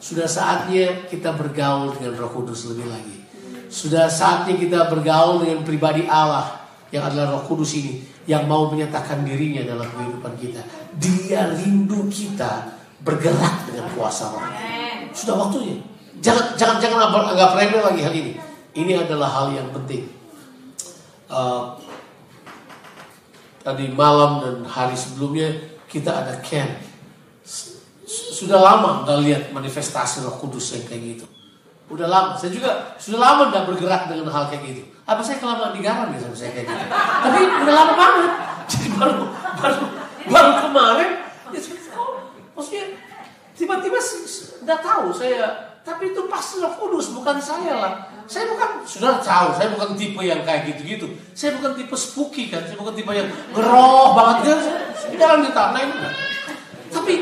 Sudah 0.02 0.26
saatnya 0.26 1.06
kita 1.06 1.30
bergaul 1.38 1.94
dengan 1.94 2.18
roh 2.18 2.30
kudus 2.34 2.66
lebih 2.74 2.90
lagi. 2.90 3.22
Sudah 3.70 4.10
saatnya 4.10 4.58
kita 4.58 4.90
bergaul 4.90 5.46
dengan 5.46 5.62
pribadi 5.62 6.06
Allah 6.10 6.66
yang 6.90 7.06
adalah 7.06 7.38
roh 7.38 7.46
kudus 7.46 7.70
ini. 7.78 8.02
Yang 8.26 8.50
mau 8.50 8.66
menyatakan 8.74 9.22
dirinya 9.22 9.62
dalam 9.62 9.86
kehidupan 9.94 10.34
kita. 10.42 10.62
Dia 10.98 11.54
rindu 11.54 12.10
kita 12.10 12.82
bergerak 13.02 13.70
dengan 13.70 13.86
kuasa 13.94 14.34
roh. 14.34 14.42
Sudah 15.14 15.34
waktunya. 15.38 15.78
Jangan 16.18 16.58
jangan 16.58 16.76
jangan 16.82 17.14
anggap 17.30 17.54
remeh 17.54 17.78
lagi 17.78 18.00
hal 18.02 18.14
ini. 18.14 18.32
Ini 18.74 19.06
adalah 19.06 19.30
hal 19.30 19.54
yang 19.54 19.70
penting. 19.70 20.23
Uh, 21.34 21.74
tadi 23.66 23.90
malam 23.90 24.38
dan 24.38 24.56
hari 24.62 24.94
sebelumnya 24.94 25.50
kita 25.90 26.14
ada 26.14 26.38
camp. 26.38 26.78
Sudah 28.06 28.62
lama 28.62 29.02
nggak 29.02 29.18
lihat 29.26 29.42
manifestasi 29.50 30.22
Roh 30.22 30.38
Kudus 30.38 30.78
yang 30.78 30.86
kayak 30.86 31.02
gitu. 31.18 31.26
Udah 31.90 32.06
lama. 32.06 32.38
Saya 32.38 32.54
juga 32.54 32.94
sudah 33.02 33.18
lama 33.18 33.50
nggak 33.50 33.66
bergerak 33.66 34.06
dengan 34.06 34.30
hal 34.30 34.46
kayak 34.46 34.62
gitu. 34.62 34.82
Apa 35.02 35.26
saya 35.26 35.42
kelamaan 35.42 35.74
di 35.74 35.82
garam 35.82 36.14
ya 36.14 36.22
sama 36.22 36.36
saya 36.38 36.54
kayak 36.54 36.70
gitu. 36.70 36.86
Tapi 36.94 37.40
udah 37.42 37.74
lama 37.74 37.92
banget. 37.98 38.30
Jadi 38.70 38.88
baru 38.94 39.22
baru 39.58 39.84
baru 40.30 40.50
kemarin. 40.70 41.10
Ya, 41.50 41.60
maksudnya 42.54 42.84
tiba-tiba 43.58 43.98
nggak 44.62 44.80
tahu 44.86 45.10
saya. 45.10 45.74
Tapi 45.82 46.14
itu 46.14 46.30
pasti 46.30 46.62
Roh 46.62 46.78
Kudus 46.78 47.10
bukan 47.10 47.42
saya 47.42 47.74
lah. 47.74 48.13
Saya 48.24 48.44
bukan 48.48 48.70
sudah 48.88 49.20
tahu. 49.20 49.48
Saya 49.56 49.68
bukan 49.72 49.96
tipe 49.96 50.20
yang 50.24 50.40
kayak 50.42 50.72
gitu-gitu. 50.72 51.12
Saya 51.36 51.56
bukan 51.60 51.76
tipe 51.76 51.96
spooky 51.96 52.48
kan. 52.48 52.64
Saya 52.64 52.76
bukan 52.80 52.94
tipe 52.96 53.12
yang 53.12 53.28
ngeroh 53.52 54.16
banget 54.16 54.36
kan. 54.52 54.58
Saya 54.96 55.16
dalam 55.20 55.40
di 55.44 55.50
tanah 55.52 55.80
itu. 55.84 55.96
Tapi 56.94 57.12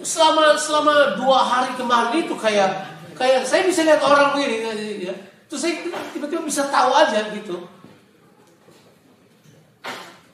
selama 0.00 0.56
selama 0.56 0.94
dua 1.20 1.38
hari 1.44 1.72
kemarin 1.76 2.24
itu 2.24 2.34
kayak 2.38 2.88
kayak 3.20 3.44
saya 3.44 3.68
bisa 3.68 3.84
lihat 3.84 4.00
orang 4.00 4.32
begini 4.32 4.64
ya. 5.04 5.14
Terus 5.50 5.60
saya 5.60 5.82
tiba-tiba 6.14 6.46
bisa 6.46 6.70
tahu 6.70 6.90
aja 6.94 7.26
gitu. 7.34 7.68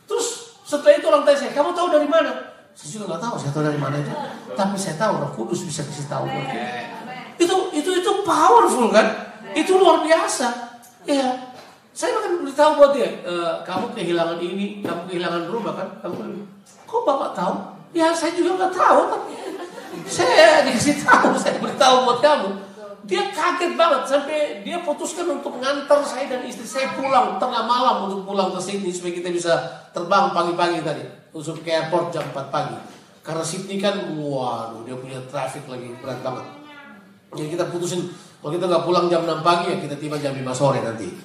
Terus 0.06 0.26
setelah 0.62 0.94
itu 0.94 1.06
orang 1.10 1.22
tanya 1.26 1.38
saya, 1.40 1.50
kamu 1.56 1.70
tahu 1.74 1.88
dari 1.90 2.06
mana? 2.06 2.30
Saya 2.76 2.88
juga 2.94 3.04
nggak 3.16 3.22
tahu, 3.24 3.34
saya 3.40 3.50
tahu 3.56 3.64
dari 3.64 3.80
mana 3.80 3.96
itu. 3.98 4.12
Tapi 4.54 4.76
saya 4.76 4.94
tahu 5.00 5.12
Roh 5.18 5.32
Kudus 5.34 5.64
bisa 5.64 5.82
kasih 5.82 6.06
tahu. 6.06 6.28
Itu 7.40 7.72
itu 7.74 7.90
itu 7.90 8.10
powerful 8.22 8.92
kan? 8.92 9.25
Itu 9.56 9.80
luar 9.80 10.04
biasa. 10.04 10.76
Ya, 11.08 11.32
saya 11.96 12.12
akan 12.20 12.44
beritahu 12.44 12.70
buat 12.76 12.92
dia, 12.92 13.08
e, 13.24 13.34
kamu 13.64 13.96
kehilangan 13.96 14.36
ini, 14.36 14.84
kamu 14.84 15.08
kehilangan 15.08 15.48
rumah 15.48 15.72
kan? 15.72 15.88
Kamu, 16.04 16.44
kok 16.84 17.02
bapak 17.08 17.32
tahu? 17.32 17.54
Ya 17.96 18.12
saya 18.12 18.36
juga 18.36 18.60
nggak 18.60 18.74
tahu, 18.76 19.00
tapi 19.08 19.32
saya 20.04 20.60
dikasih 20.68 21.00
tahu, 21.00 21.32
saya 21.40 21.56
beritahu 21.56 22.04
buat 22.04 22.20
kamu. 22.20 22.50
Dia 23.06 23.30
kaget 23.30 23.78
banget 23.78 24.02
sampai 24.04 24.66
dia 24.66 24.82
putuskan 24.82 25.30
untuk 25.30 25.56
mengantar 25.56 26.02
saya 26.02 26.26
dan 26.26 26.42
istri 26.42 26.66
saya 26.66 26.92
pulang 26.98 27.38
tengah 27.38 27.62
malam 27.62 28.10
untuk 28.10 28.26
pulang 28.26 28.50
ke 28.50 28.58
Sydney 28.58 28.90
supaya 28.90 29.14
kita 29.14 29.30
bisa 29.30 29.54
terbang 29.94 30.34
pagi-pagi 30.34 30.82
tadi 30.82 31.06
untuk 31.30 31.62
ke 31.62 31.70
airport 31.70 32.10
jam 32.10 32.26
4 32.34 32.50
pagi. 32.50 32.76
Karena 33.22 33.46
Sydney 33.46 33.78
kan, 33.78 34.10
waduh 34.18 34.82
dia 34.82 34.98
punya 34.98 35.22
traffic 35.30 35.64
lagi 35.70 35.94
berat 36.02 36.18
banget. 36.20 36.44
Jadi 37.30 37.48
kita 37.54 37.64
putusin 37.70 38.10
kalau 38.46 38.62
kita 38.62 38.70
nggak 38.70 38.86
pulang 38.86 39.06
jam 39.10 39.26
6 39.26 39.42
pagi 39.42 39.74
ya 39.74 39.76
kita 39.82 39.98
tiba 39.98 40.22
jam 40.22 40.30
5 40.30 40.38
sore 40.54 40.78
nanti. 40.78 41.10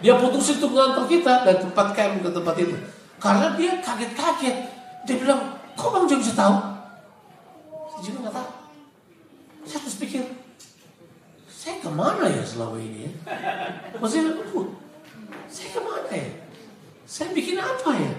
dia 0.00 0.16
putusin 0.16 0.56
untuk 0.56 0.72
mengantar 0.72 1.04
kita 1.04 1.44
dari 1.44 1.60
tempat 1.60 1.92
camp 1.92 2.24
ke 2.24 2.30
tempat 2.32 2.54
itu. 2.56 2.72
Karena 3.20 3.52
dia 3.52 3.84
kaget-kaget. 3.84 4.56
Dia 5.04 5.16
bilang, 5.20 5.60
kok 5.76 5.92
bang 5.92 6.08
Jom 6.08 6.24
bisa 6.24 6.32
tahu? 6.32 6.56
Saya 7.68 8.00
juga 8.00 8.18
nggak 8.24 8.34
tahu. 8.40 8.48
Saya 9.68 9.78
terus 9.84 9.96
pikir, 10.00 10.24
saya 11.52 11.84
ke 11.84 11.90
mana 11.92 12.24
ya 12.24 12.40
selama 12.48 12.80
ini 12.80 12.98
ya? 13.04 13.12
Maksudnya, 14.00 14.40
uh, 14.40 14.68
saya 15.52 15.68
ke 15.68 15.80
mana 15.84 16.12
ya? 16.16 16.32
Saya 17.04 17.28
bikin 17.36 17.60
apa 17.60 17.92
ya? 17.92 18.12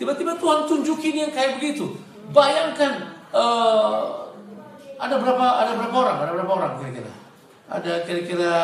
Tiba-tiba 0.00 0.32
Tuhan 0.40 0.64
tunjukin 0.64 1.28
yang 1.28 1.32
kayak 1.36 1.60
begitu. 1.60 1.92
Bayangkan, 2.32 3.04
uh, 3.36 4.25
ada 4.96 5.14
berapa 5.20 5.46
ada 5.60 5.72
berapa 5.76 5.96
orang? 5.96 6.16
Ada 6.24 6.32
berapa 6.32 6.52
orang 6.52 6.72
kira-kira? 6.80 7.12
Ada 7.66 7.92
kira-kira 8.06 8.54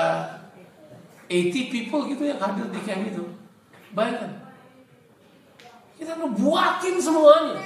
80 1.28 1.72
people 1.72 2.02
gitu 2.12 2.22
yang 2.28 2.40
hadir 2.40 2.66
di 2.68 2.80
camp 2.84 3.04
itu. 3.08 3.24
Bayangkan. 3.92 4.52
Kita 5.96 6.18
ngebuatin 6.18 6.96
semuanya. 6.98 7.56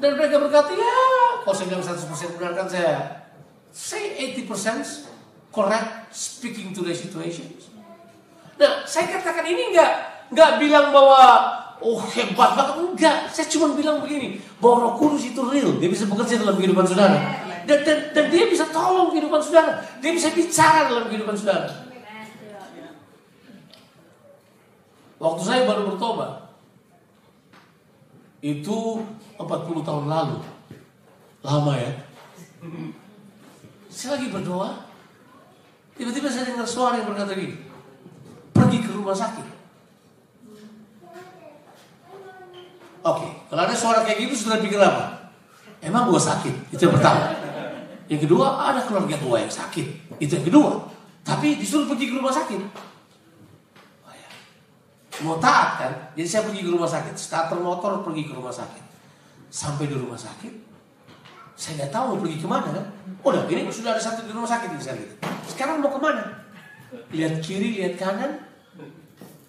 Dan 0.00 0.16
mereka 0.16 0.40
berkata, 0.40 0.72
ya, 0.72 0.96
kalau 1.44 1.52
saya 1.52 1.68
bilang 1.68 1.84
100% 1.84 2.40
benar 2.40 2.52
kan 2.56 2.66
saya, 2.72 3.20
say 3.68 4.16
80% 4.32 5.12
correct 5.52 6.08
speaking 6.08 6.72
to 6.72 6.80
the 6.80 6.96
situation. 6.96 7.52
Nah, 8.56 8.88
saya 8.88 9.12
katakan 9.12 9.44
ini 9.44 9.76
enggak, 9.76 9.92
enggak 10.32 10.50
bilang 10.56 10.88
bahwa 10.88 11.20
oh 11.80 11.98
hebat 12.12 12.50
banget 12.56 12.76
enggak. 12.80 13.18
Saya 13.32 13.48
cuma 13.48 13.72
bilang 13.72 14.04
begini, 14.04 14.40
bahwa 14.60 14.88
Roh 14.88 14.94
Kudus 15.00 15.24
itu 15.26 15.40
real, 15.48 15.76
dia 15.80 15.88
bisa 15.88 16.04
bekerja 16.06 16.40
dalam 16.40 16.56
kehidupan 16.60 16.84
saudara. 16.84 17.18
Dan, 17.64 17.84
dan, 17.84 17.98
dan 18.12 18.24
dia 18.32 18.44
bisa 18.48 18.68
tolong 18.68 19.12
kehidupan 19.12 19.40
saudara. 19.40 19.80
Dia 20.00 20.12
bisa 20.12 20.32
bicara 20.32 20.88
dalam 20.88 21.08
kehidupan 21.08 21.36
saudara. 21.36 21.90
Waktu 25.20 25.42
saya 25.44 25.68
baru 25.68 25.92
bertobat, 25.92 26.48
itu 28.40 29.04
40 29.36 29.84
tahun 29.84 30.04
lalu. 30.08 30.40
Lama 31.44 31.76
ya. 31.76 31.92
Saya 33.92 34.16
lagi 34.16 34.32
berdoa. 34.32 34.88
Tiba-tiba 36.00 36.32
saya 36.32 36.48
dengar 36.48 36.64
suara 36.64 37.04
yang 37.04 37.12
berkata 37.12 37.36
gini. 37.36 37.60
Pergi 38.56 38.78
ke 38.80 38.90
rumah 38.96 39.12
sakit. 39.12 39.49
Oke, 43.00 43.28
kalau 43.48 43.62
ada 43.64 43.72
suara 43.72 44.04
kayak 44.04 44.28
gitu 44.28 44.48
sudah 44.48 44.60
pikir 44.60 44.76
apa? 44.76 45.32
Emang 45.80 46.12
gua 46.12 46.20
sakit? 46.20 46.72
Itu 46.72 46.88
yang 46.88 47.00
pertama. 47.00 47.32
Yang 48.10 48.28
kedua, 48.28 48.46
ada 48.60 48.84
keluarga 48.84 49.16
gua 49.24 49.40
yang 49.40 49.52
sakit. 49.52 50.18
Itu 50.20 50.36
yang 50.36 50.46
kedua. 50.46 50.84
Tapi 51.24 51.56
disuruh 51.56 51.88
pergi 51.88 52.12
ke 52.12 52.14
rumah 52.20 52.32
sakit. 52.32 52.60
Oh 54.04 54.12
ya. 54.12 54.28
Mau 55.24 55.40
taat 55.40 55.68
kan? 55.80 55.92
Jadi 56.12 56.28
saya 56.28 56.42
pergi 56.44 56.60
ke 56.60 56.70
rumah 56.72 56.90
sakit, 56.90 57.14
starter 57.16 57.56
motor 57.56 58.04
pergi 58.04 58.28
ke 58.28 58.32
rumah 58.36 58.52
sakit. 58.52 58.84
Sampai 59.50 59.90
di 59.90 59.96
rumah 59.98 60.14
sakit, 60.14 60.52
saya 61.58 61.72
nggak 61.82 61.92
tahu 61.92 62.04
mau 62.14 62.18
pergi 62.22 62.38
ke 62.38 62.46
mana 62.46 62.68
kan? 62.70 62.86
Udah, 63.20 63.44
ini 63.50 63.66
sudah 63.68 63.98
ada 63.98 64.02
satu 64.02 64.22
di 64.24 64.32
rumah 64.32 64.46
sakit 64.46 64.70
misalnya 64.72 65.02
gitu. 65.02 65.14
Sekarang 65.50 65.82
mau 65.82 65.90
ke 65.90 66.00
mana? 66.00 66.24
Lihat 67.10 67.42
kiri, 67.42 67.82
lihat 67.82 67.98
kanan, 67.98 68.46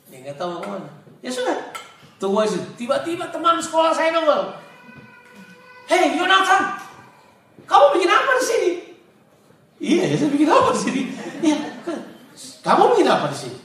dia 0.09 0.17
nggak 0.25 0.35
tahu 0.41 0.57
mau 0.57 0.61
ke 0.63 0.69
mana. 0.73 0.89
Ya 1.21 1.29
sudah, 1.29 1.71
tunggu 2.21 2.45
aja. 2.45 2.62
Tiba-tiba 2.77 3.25
teman 3.34 3.57
sekolah 3.57 3.89
saya 3.89 4.13
nongol. 4.13 4.53
Hei, 5.89 6.13
Yonatan, 6.13 6.77
kamu 7.65 7.86
bikin 7.97 8.12
apa 8.13 8.31
di 8.38 8.45
sini? 8.45 8.71
Iya, 9.81 10.03
ya, 10.13 10.15
saya 10.15 10.29
bikin 10.29 10.47
apa 10.47 10.69
di 10.77 10.81
sini? 10.86 11.01
Iya, 11.41 11.57
kan. 11.81 11.99
Kamu 12.62 12.93
bikin 12.93 13.10
apa 13.10 13.25
di 13.34 13.38
sini? 13.41 13.57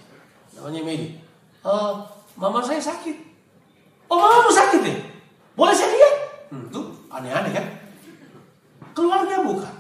Namanya 0.57 0.81
Medi. 0.83 1.21
Oh, 1.61 2.09
mama 2.41 2.65
saya 2.65 2.81
sakit. 2.81 3.15
Oh, 4.09 4.17
mama 4.17 4.49
sakit 4.49 4.81
ya? 4.81 4.97
Boleh 5.53 5.77
saya 5.77 5.93
lihat? 5.93 6.15
Hmm, 6.51 6.65
tuh 6.73 6.97
aneh-aneh 7.13 7.53
kan? 7.53 7.67
Keluarga 8.97 9.45
bukan. 9.45 9.75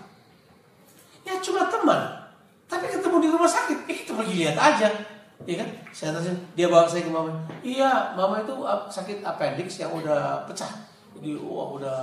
Ya 1.25 1.41
cuma 1.41 1.67
teman. 1.73 2.29
Tapi 2.69 2.93
ketemu 2.93 3.17
di 3.25 3.29
rumah 3.33 3.49
sakit, 3.49 3.89
eh, 3.89 3.97
kita 4.05 4.13
pergi 4.13 4.35
lihat 4.45 4.59
aja. 4.61 5.16
Iya 5.47 5.63
kan? 5.63 5.69
Saya 5.95 6.11
tanya, 6.19 6.35
dia 6.59 6.67
bawa 6.67 6.91
saya 6.91 7.07
ke 7.07 7.13
mama. 7.15 7.31
Iya, 7.63 8.19
mama 8.19 8.43
itu 8.43 8.55
sakit 8.91 9.23
appendix 9.23 9.79
yang 9.79 9.95
udah 9.95 10.43
pecah. 10.51 10.69
Jadi 11.15 11.39
wah 11.39 11.71
udah 11.79 11.99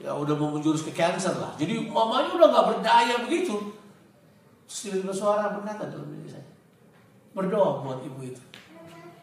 ya 0.00 0.16
udah 0.16 0.32
mau 0.38 0.54
menjurus 0.54 0.86
ke 0.86 0.94
cancer 0.94 1.34
lah. 1.36 1.52
Jadi 1.58 1.90
mamanya 1.90 2.30
udah 2.32 2.48
nggak 2.48 2.66
berdaya 2.72 3.14
begitu. 3.26 3.74
Terus 4.70 5.18
suara 5.18 5.50
berkata 5.50 5.90
dalam 5.90 6.08
diri 6.14 6.30
saya, 6.30 6.46
berdoa 7.34 7.82
buat 7.82 8.06
ibu 8.06 8.22
itu. 8.22 8.38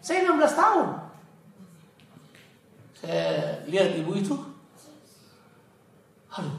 Saya 0.03 0.27
16 0.27 0.43
tahun. 0.53 0.87
Saya 2.99 3.63
lihat 3.71 3.95
ibu 3.95 4.11
itu, 4.11 4.35
aduh, 6.33 6.57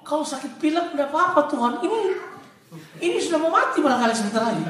kalau 0.00 0.24
sakit 0.24 0.56
pilek 0.56 0.96
tidak 0.96 1.12
apa-apa 1.12 1.44
Tuhan. 1.52 1.72
Ini 1.84 1.98
ini 3.04 3.16
sudah 3.20 3.38
mau 3.42 3.52
mati 3.52 3.84
barangkali 3.84 4.14
sebentar 4.16 4.48
lagi. 4.48 4.62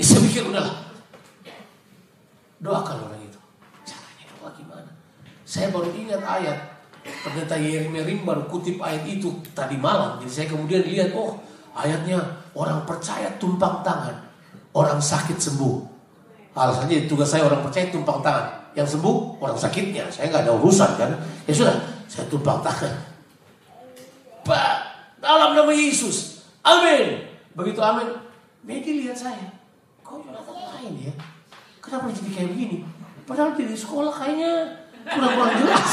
Ya, 0.00 0.04
saya 0.08 0.20
pikir 0.24 0.48
udahlah. 0.48 0.80
Doakan 2.64 2.96
orang 3.04 3.20
itu. 3.20 3.36
Caranya 3.84 4.24
doa 4.32 4.48
gimana? 4.56 4.90
Saya 5.44 5.68
baru 5.68 5.92
ingat 5.92 6.24
ayat. 6.24 6.58
Pendeta 7.20 7.60
Yeremia 7.60 8.08
baru 8.24 8.48
kutip 8.48 8.80
ayat 8.80 9.04
itu 9.04 9.28
tadi 9.52 9.76
malam. 9.76 10.16
Jadi 10.24 10.32
saya 10.32 10.46
kemudian 10.48 10.88
lihat, 10.88 11.12
oh 11.12 11.36
ayatnya 11.76 12.16
orang 12.56 12.88
percaya 12.88 13.28
tumpang 13.36 13.84
tangan. 13.84 14.16
Orang 14.72 15.04
sakit 15.04 15.36
sembuh. 15.36 15.76
Alasannya 16.56 17.04
tugas 17.04 17.28
saya 17.28 17.44
orang 17.44 17.60
percaya 17.60 17.92
tumpang 17.92 18.24
tangan. 18.24 18.72
Yang 18.72 18.96
sembuh 18.96 19.36
orang 19.36 19.60
sakitnya. 19.60 20.08
Saya 20.08 20.32
nggak 20.32 20.48
ada 20.48 20.52
urusan 20.56 20.90
kan. 20.96 21.12
Ya 21.44 21.52
sudah, 21.52 21.76
saya 22.08 22.24
tumpang 22.32 22.64
tangan. 22.64 22.96
Pak, 24.48 24.76
dalam 25.20 25.52
nama 25.52 25.72
Yesus. 25.76 26.40
Amin. 26.64 27.20
Begitu 27.52 27.84
amin. 27.84 28.16
Medi 28.64 29.04
lihat 29.04 29.20
saya. 29.20 29.59
Kok 30.10 30.26
Jonathan 30.26 30.58
lain 30.58 30.94
ya? 31.06 31.14
Kenapa 31.78 32.10
jadi 32.10 32.30
kayak 32.34 32.50
begini? 32.50 32.82
Padahal 33.30 33.54
di 33.54 33.78
sekolah 33.78 34.10
kayaknya 34.10 34.52
kurang-kurang 35.06 35.54
jelas. 35.62 35.90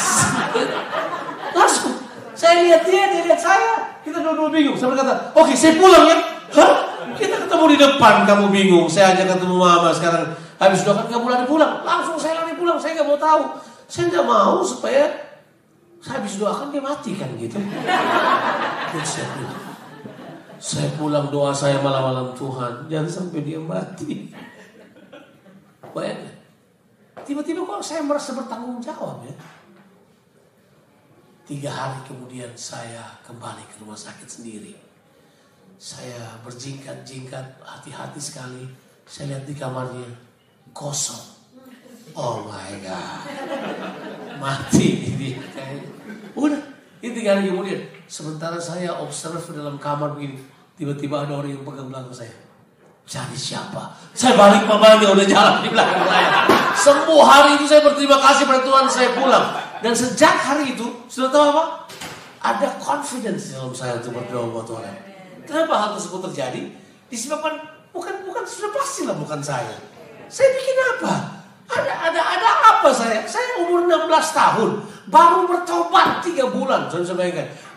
Langsung. 1.53 2.01
Saya 2.34 2.65
lihat 2.65 2.82
dia, 2.89 3.13
dia 3.13 3.21
lihat 3.30 3.38
saya. 3.38 4.01
Kita 4.01 4.25
dua-dua 4.25 4.49
bingung. 4.49 4.73
Saya 4.73 4.97
berkata, 4.97 5.38
oke 5.38 5.53
saya 5.53 5.77
pulang 5.77 6.10
ya. 6.10 6.17
Hah? 6.58 6.73
Kita 7.13 7.45
ketemu 7.45 7.65
di 7.69 7.77
depan, 7.77 8.25
kamu 8.25 8.45
bingung. 8.49 8.89
Saya 8.89 9.13
hanya 9.13 9.38
ketemu 9.38 9.53
mama 9.53 9.93
sekarang. 9.93 10.34
Habis 10.58 10.82
doa 10.82 10.97
kan 10.97 11.06
kamu 11.13 11.25
lari 11.30 11.45
pulang. 11.45 11.86
Langsung 11.86 12.17
saya 12.17 12.41
lari 12.41 12.58
pulang, 12.58 12.82
saya 12.82 12.97
nggak 12.97 13.06
mau 13.13 13.21
tahu. 13.21 13.41
Saya 13.86 14.10
nggak 14.10 14.25
mau 14.25 14.65
supaya 14.65 15.30
saya 16.01 16.25
habis 16.25 16.41
doakan 16.41 16.73
dia 16.73 16.82
mati 16.82 17.13
kan 17.13 17.30
gitu. 17.38 17.62
Terus 17.62 19.10
saya 19.13 19.30
pulang. 19.38 19.66
Saya 20.58 20.89
pulang 20.98 21.30
doa 21.30 21.54
saya 21.54 21.78
malam-malam 21.82 22.34
Tuhan, 22.34 22.89
jangan 22.89 23.10
sampai 23.10 23.46
dia 23.46 23.62
mati. 23.62 24.34
Bayangkan. 25.93 26.36
Tiba-tiba 27.26 27.62
kok 27.67 27.84
saya 27.84 28.02
merasa 28.02 28.34
bertanggung 28.34 28.82
jawab 28.82 29.22
ya. 29.28 29.36
Tiga 31.48 31.72
hari 31.72 32.00
kemudian 32.08 32.52
saya 32.60 33.20
kembali 33.24 33.63
ke 33.70 33.80
rumah 33.80 33.96
sakit 33.96 34.28
sendiri. 34.28 34.76
Saya 35.78 36.41
berjingkat-jingkat, 36.43 37.62
hati-hati 37.62 38.20
sekali. 38.20 38.65
Saya 39.06 39.38
lihat 39.38 39.43
di 39.46 39.56
kamarnya 39.56 40.10
kosong. 40.74 41.38
Oh 42.17 42.50
my 42.50 42.72
God. 42.82 43.22
Mati 44.41 44.88
ini 45.13 45.38
kayaknya. 45.54 45.96
Ini 46.97 47.12
tiga 47.13 47.38
hari 47.38 47.53
kemudian. 47.53 47.81
Sementara 48.10 48.57
saya 48.57 48.97
observe 48.97 49.43
dalam 49.53 49.77
kamar 49.77 50.17
begini. 50.17 50.41
Tiba-tiba 50.77 51.25
ada 51.25 51.38
orang 51.38 51.53
yang 51.53 51.63
pegang 51.65 51.89
belakang 51.89 52.13
saya. 52.13 52.33
Cari 53.07 53.38
siapa? 53.38 53.93
Saya 54.12 54.36
balik 54.36 54.67
mamanya 54.67 55.13
udah 55.13 55.25
jalan 55.25 55.63
di 55.63 55.69
belakang 55.71 56.03
saya. 56.10 56.29
Semua 56.75 57.23
hari 57.23 57.55
itu 57.55 57.65
saya 57.69 57.81
berterima 57.86 58.19
kasih 58.19 58.43
pada 58.45 58.62
Tuhan 58.65 58.86
saya 58.89 59.10
pulang. 59.15 59.45
Dan 59.79 59.93
sejak 59.93 60.36
hari 60.41 60.73
itu, 60.73 60.86
sudah 61.07 61.29
tahu 61.29 61.45
apa? 61.53 61.63
Ada 62.41 62.67
confidence 62.81 63.53
dalam 63.53 63.73
saya 63.73 64.01
untuk 64.01 64.17
berdoa 64.17 64.49
buat 64.49 64.65
Tuhan. 64.65 64.93
Kenapa 65.47 65.73
hal 65.77 65.89
tersebut 65.95 66.29
terjadi? 66.29 66.69
Disebabkan 67.07 67.62
bukan 67.95 68.27
bukan 68.27 68.43
sudah 68.43 68.71
pasti 68.75 69.07
lah 69.07 69.15
bukan 69.15 69.39
saya. 69.39 69.73
Saya 70.27 70.49
bikin 70.60 70.77
apa? 70.97 71.37
Ada 71.67 71.93
ada 72.12 72.21
ada 72.23 72.49
apa 72.75 72.89
saya? 72.95 73.27
Saya 73.27 73.60
umur 73.63 73.84
16 73.86 74.08
tahun, 74.32 74.71
baru 75.12 75.39
bertobat 75.51 76.23
3 76.23 76.47
bulan. 76.47 76.88
Saya 76.88 77.03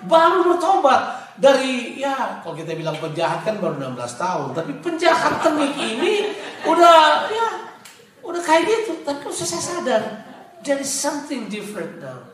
baru 0.07 0.47
bertobat 0.47 1.35
dari 1.41 1.99
ya 1.99 2.39
kalau 2.45 2.55
kita 2.55 2.79
bilang 2.79 2.95
penjahat 3.03 3.43
kan 3.43 3.59
baru 3.59 3.83
16 3.83 3.99
tahun, 4.15 4.49
tapi 4.55 4.73
penjahat 4.79 5.43
tengik 5.43 5.75
ini 5.75 6.31
udah 6.63 7.27
ya 7.27 7.49
udah 8.23 8.43
kayak 8.47 8.71
gitu. 8.71 9.03
Tapi 9.03 9.27
saya 9.35 9.59
sadar 9.59 10.03
there 10.63 10.79
is 10.79 10.91
something 10.91 11.51
different 11.51 11.99
now. 11.99 12.31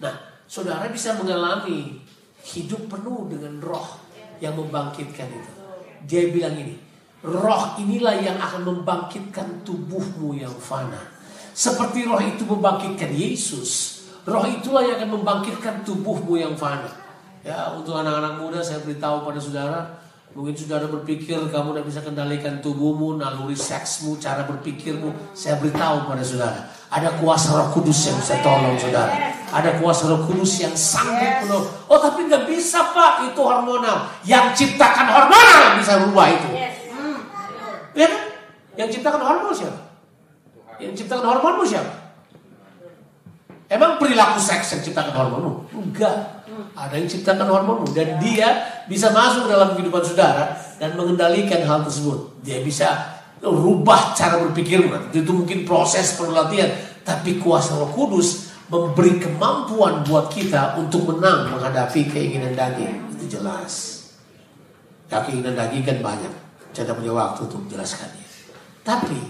Nah, 0.00 0.14
saudara 0.48 0.88
bisa 0.88 1.12
mengalami 1.20 2.00
hidup 2.40 2.88
penuh 2.88 3.28
dengan 3.28 3.60
roh 3.60 4.00
yang 4.40 4.56
membangkitkan 4.56 5.28
itu. 5.28 5.52
Dia 6.08 6.32
bilang 6.32 6.56
ini, 6.56 6.80
roh 7.24 7.76
inilah 7.76 8.16
yang 8.16 8.40
akan 8.40 8.64
membangkitkan 8.64 9.64
tubuhmu 9.64 10.36
yang 10.36 10.52
fana. 10.56 11.12
Seperti 11.52 12.08
roh 12.08 12.20
itu 12.22 12.46
membangkitkan 12.48 13.12
Yesus, 13.12 14.02
roh 14.24 14.44
itulah 14.48 14.80
yang 14.86 15.02
akan 15.02 15.20
membangkitkan 15.20 15.84
tubuhmu 15.84 16.40
yang 16.40 16.56
fana. 16.56 16.88
Ya, 17.40 17.72
untuk 17.72 17.96
anak-anak 17.96 18.36
muda 18.36 18.60
saya 18.60 18.84
beritahu 18.84 19.24
pada 19.24 19.40
saudara, 19.40 19.80
mungkin 20.36 20.52
saudara 20.52 20.84
berpikir 20.88 21.40
kamu 21.48 21.72
tidak 21.72 21.86
bisa 21.88 22.00
kendalikan 22.04 22.60
tubuhmu, 22.60 23.16
naluri 23.16 23.56
seksmu, 23.56 24.20
cara 24.20 24.44
berpikirmu. 24.44 25.32
Saya 25.32 25.56
beritahu 25.56 26.04
pada 26.04 26.20
saudara, 26.20 26.68
ada 26.92 27.16
kuasa 27.16 27.56
Roh 27.56 27.68
Kudus 27.72 28.12
yang 28.12 28.20
bisa 28.20 28.36
tolong 28.44 28.76
saudara. 28.76 29.32
Ada 29.50 29.80
kuasa 29.80 30.12
Roh 30.12 30.28
Kudus 30.28 30.60
yang 30.62 30.76
sanggup 30.76 31.42
penuh. 31.42 31.64
Oh, 31.88 31.98
tapi 31.98 32.28
nggak 32.28 32.44
bisa 32.44 32.92
Pak, 32.92 33.32
itu 33.32 33.40
hormonal. 33.40 34.06
Yang 34.22 34.62
ciptakan 34.62 35.08
hormonal 35.08 35.80
bisa 35.80 35.96
rubah 36.02 36.26
itu. 36.28 36.59
Yang 38.78 38.98
ciptakan 38.98 39.22
hormon 39.22 39.54
siapa? 39.54 39.90
Yang 40.80 41.04
ciptakan 41.04 41.24
hormonmu 41.28 41.64
siapa? 41.68 41.92
Emang 43.70 44.02
perilaku 44.02 44.40
seks 44.42 44.74
yang 44.74 44.82
ciptakan 44.82 45.14
hormonmu? 45.14 45.52
Enggak. 45.76 46.42
Ada 46.74 46.96
yang 46.96 47.06
ciptakan 47.06 47.46
hormonmu 47.46 47.92
dan 47.94 48.18
dia 48.18 48.48
bisa 48.90 49.12
masuk 49.14 49.46
dalam 49.46 49.76
kehidupan 49.76 50.02
saudara 50.02 50.56
dan 50.80 50.96
mengendalikan 50.96 51.62
hal 51.62 51.84
tersebut. 51.86 52.40
Dia 52.42 52.64
bisa 52.64 52.88
rubah 53.44 54.16
cara 54.16 54.40
berpikirmu. 54.42 55.12
Itu 55.14 55.30
mungkin 55.30 55.68
proses 55.68 56.16
perlu. 56.16 56.34
Tapi 57.00 57.30
kuasa 57.38 57.78
Roh 57.78 57.92
Kudus 57.94 58.50
memberi 58.72 59.20
kemampuan 59.20 60.02
buat 60.02 60.32
kita 60.32 60.78
untuk 60.80 61.06
menang 61.14 61.54
menghadapi 61.54 62.10
keinginan 62.10 62.56
daging. 62.56 63.18
Itu 63.18 63.38
jelas. 63.38 64.02
Ya, 65.10 65.22
keinginan 65.22 65.54
daging 65.54 65.84
kan 65.86 65.98
banyak. 66.02 66.32
Saya 66.70 66.94
punya 66.94 67.12
waktu 67.14 67.46
untuk 67.46 67.66
menjelaskannya. 67.66 68.19
Tapi 68.90 69.22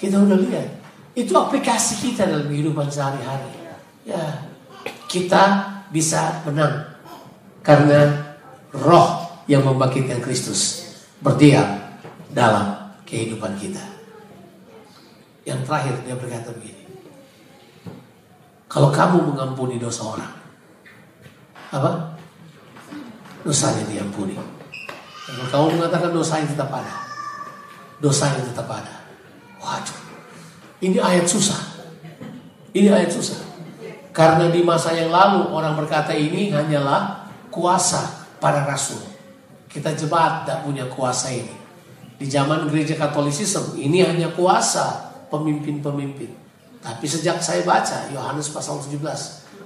kita 0.00 0.16
udah 0.24 0.40
lihat 0.40 0.68
itu 1.12 1.36
aplikasi 1.36 2.00
kita 2.00 2.24
dalam 2.24 2.48
kehidupan 2.48 2.88
sehari-hari. 2.88 3.52
Ya, 4.08 4.48
kita 5.04 5.68
bisa 5.92 6.40
menang 6.48 6.96
karena 7.60 8.32
roh 8.72 9.28
yang 9.44 9.68
membangkitkan 9.68 10.24
Kristus 10.24 10.88
berdiam 11.20 11.76
dalam 12.32 12.96
kehidupan 13.04 13.52
kita. 13.60 13.84
Yang 15.44 15.68
terakhir 15.68 15.94
dia 16.08 16.16
berkata 16.16 16.48
begini, 16.56 16.84
Kalau 18.72 18.88
kamu 18.88 19.28
mengampuni 19.28 19.76
dosa 19.76 20.08
orang, 20.08 20.32
apa? 21.68 22.16
Dosanya 23.44 23.84
diampuni. 23.84 24.40
Kalau 25.28 25.46
kamu 25.52 25.66
mengatakan 25.76 26.10
dosanya 26.16 26.48
tetap 26.48 26.72
ada, 26.72 26.94
dosanya 28.00 28.40
tetap 28.48 28.70
ada. 28.70 29.01
Waduh, 29.62 29.98
ini 30.82 30.98
ayat 30.98 31.30
susah. 31.30 31.62
Ini 32.74 32.90
ayat 32.90 33.14
susah. 33.14 33.38
Karena 34.10 34.50
di 34.50 34.60
masa 34.60 34.92
yang 34.92 35.08
lalu 35.08 35.54
orang 35.54 35.78
berkata 35.78 36.12
ini 36.12 36.50
hanyalah 36.50 37.30
kuasa 37.48 38.26
para 38.42 38.66
rasul. 38.66 39.00
Kita 39.70 39.94
jemaat 39.94 40.44
tidak 40.44 40.58
punya 40.66 40.84
kuasa 40.90 41.32
ini. 41.32 41.54
Di 42.18 42.26
zaman 42.28 42.68
gereja 42.68 42.98
katolisisme 42.98 43.78
ini 43.78 44.04
hanya 44.04 44.34
kuasa 44.34 45.14
pemimpin-pemimpin. 45.32 46.28
Tapi 46.82 47.06
sejak 47.06 47.38
saya 47.38 47.62
baca 47.62 48.10
Yohanes 48.10 48.50
pasal 48.50 48.82
17, 48.82 49.00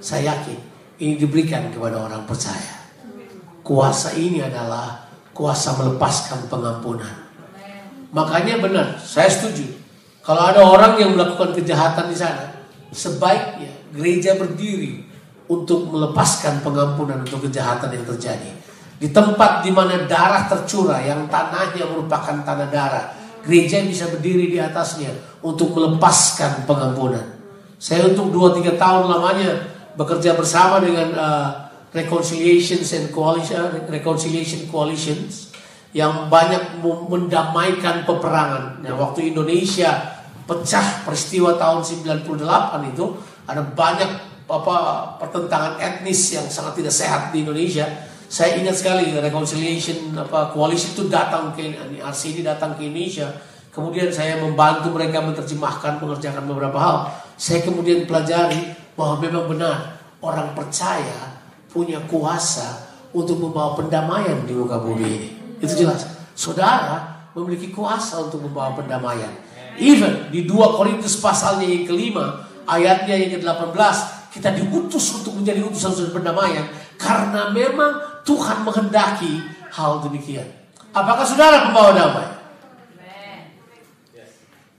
saya 0.04 0.36
yakin 0.36 0.58
ini 1.00 1.16
diberikan 1.20 1.72
kepada 1.72 2.00
orang 2.00 2.24
percaya. 2.28 2.84
Kuasa 3.64 4.14
ini 4.14 4.44
adalah 4.44 5.10
kuasa 5.36 5.76
melepaskan 5.76 6.48
pengampunan. 6.48 7.26
Makanya 8.14 8.62
benar, 8.62 8.96
saya 9.02 9.28
setuju. 9.28 9.75
Kalau 10.26 10.42
ada 10.42 10.58
orang 10.58 10.98
yang 10.98 11.14
melakukan 11.14 11.54
kejahatan 11.54 12.10
di 12.10 12.18
sana, 12.18 12.50
sebaiknya 12.90 13.70
gereja 13.94 14.34
berdiri 14.34 15.06
untuk 15.46 15.86
melepaskan 15.86 16.66
pengampunan 16.66 17.22
untuk 17.22 17.46
kejahatan 17.46 17.94
yang 17.94 18.02
terjadi. 18.02 18.50
Di 18.98 19.14
tempat 19.14 19.62
di 19.62 19.70
mana 19.70 20.02
darah 20.10 20.50
tercurah, 20.50 20.98
yang 20.98 21.30
tanahnya 21.30 21.86
merupakan 21.86 22.42
tanah 22.42 22.66
darah, 22.66 23.14
gereja 23.46 23.78
bisa 23.86 24.10
berdiri 24.10 24.50
di 24.50 24.58
atasnya 24.58 25.14
untuk 25.46 25.70
melepaskan 25.78 26.66
pengampunan. 26.66 27.38
Saya 27.78 28.10
untuk 28.10 28.34
2-3 28.34 28.74
tahun 28.74 29.06
lamanya 29.06 29.62
bekerja 29.94 30.34
bersama 30.34 30.82
dengan 30.82 31.14
uh, 31.14 31.48
reconciliations 31.94 32.90
and 32.98 33.14
coalition, 33.14 33.62
reconciliation 33.86 34.66
coalitions 34.66 35.54
yang 35.94 36.26
banyak 36.26 36.82
mendamaikan 36.82 38.02
peperangan. 38.02 38.82
Nah, 38.82 38.92
waktu 38.98 39.30
Indonesia 39.32 40.15
pecah 40.46 41.02
peristiwa 41.02 41.58
tahun 41.58 41.82
98 41.82 42.94
itu 42.94 43.06
ada 43.46 43.62
banyak 43.62 44.10
apa 44.46 44.76
pertentangan 45.18 45.74
etnis 45.82 46.30
yang 46.30 46.46
sangat 46.46 46.78
tidak 46.78 46.94
sehat 46.94 47.22
di 47.34 47.42
Indonesia. 47.42 47.86
Saya 48.26 48.58
ingat 48.58 48.78
sekali 48.78 49.10
reconciliation 49.14 50.14
apa 50.14 50.50
koalisi 50.54 50.94
itu 50.94 51.10
datang 51.10 51.54
ke 51.54 51.74
RC 51.98 52.46
datang 52.46 52.78
ke 52.78 52.86
Indonesia. 52.86 53.26
Kemudian 53.74 54.08
saya 54.08 54.40
membantu 54.40 54.94
mereka 54.94 55.20
menerjemahkan 55.20 56.00
mengerjakan 56.00 56.48
beberapa 56.48 56.78
hal. 56.78 56.96
Saya 57.36 57.60
kemudian 57.60 58.08
pelajari 58.08 58.72
bahwa 58.96 59.20
memang 59.20 59.44
benar 59.50 60.00
orang 60.24 60.56
percaya 60.56 61.36
punya 61.68 62.00
kuasa 62.08 62.88
untuk 63.12 63.36
membawa 63.36 63.76
pendamaian 63.76 64.46
di 64.48 64.56
muka 64.56 64.80
bumi 64.80 65.04
ini. 65.04 65.28
Itu 65.60 65.84
jelas. 65.84 66.08
Saudara 66.32 67.28
memiliki 67.36 67.68
kuasa 67.68 68.24
untuk 68.24 68.48
membawa 68.48 68.72
pendamaian. 68.72 69.45
Even 69.76 70.32
di 70.32 70.48
2 70.48 70.76
Korintus 70.76 71.20
pasalnya 71.20 71.68
yang 71.68 71.84
kelima, 71.84 72.46
ayatnya 72.64 73.14
yang 73.16 73.40
ke-18, 73.40 73.96
kita 74.36 74.52
diutus 74.52 75.16
untuk 75.16 75.32
menjadi 75.36 75.64
utusan 75.64 75.96
utusan 75.96 76.12
pendamaian 76.12 76.68
karena 77.00 77.48
memang 77.56 78.20
Tuhan 78.28 78.68
menghendaki 78.68 79.40
hal 79.72 80.04
demikian. 80.04 80.44
Apakah 80.92 81.24
saudara 81.24 81.68
pembawa 81.68 81.92
damai? 81.96 82.28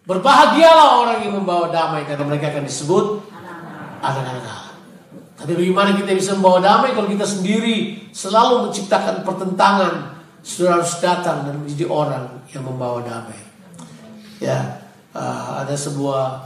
Berbahagialah 0.08 1.04
orang 1.04 1.20
yang 1.20 1.36
membawa 1.36 1.68
damai 1.68 2.08
karena 2.08 2.24
mereka 2.24 2.54
akan 2.54 2.64
disebut 2.64 3.28
anak-anak. 4.00 4.62
Tapi 5.38 5.52
bagaimana 5.54 5.94
kita 6.00 6.16
bisa 6.16 6.32
membawa 6.40 6.64
damai 6.64 6.96
kalau 6.96 7.12
kita 7.12 7.28
sendiri 7.28 8.08
selalu 8.16 8.70
menciptakan 8.70 9.28
pertentangan? 9.28 9.94
Saudara 10.48 10.80
harus 10.80 10.96
datang 11.04 11.44
dan 11.44 11.60
menjadi 11.60 11.92
orang 11.92 12.40
yang 12.56 12.64
membawa 12.64 13.04
damai. 13.04 13.36
Ya, 14.40 14.87
uh, 15.18 15.66
ada 15.66 15.74
sebuah 15.74 16.46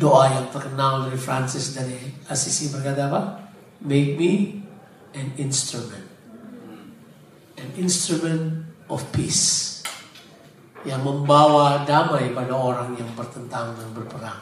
doa 0.00 0.24
yang 0.32 0.48
terkenal 0.48 1.06
dari 1.06 1.20
Francis 1.20 1.76
dari 1.76 2.00
Assisi. 2.26 2.72
Berkata 2.72 3.12
apa? 3.12 3.22
Make 3.84 4.16
me 4.16 4.64
an 5.12 5.36
instrument, 5.36 6.08
an 7.60 7.70
instrument 7.76 8.64
of 8.88 9.04
peace 9.12 9.76
yang 10.86 11.02
membawa 11.02 11.82
damai 11.84 12.30
pada 12.32 12.54
orang 12.54 12.94
yang 12.96 13.10
bertentang 13.12 13.74
dan 13.74 13.88
berperang, 13.92 14.40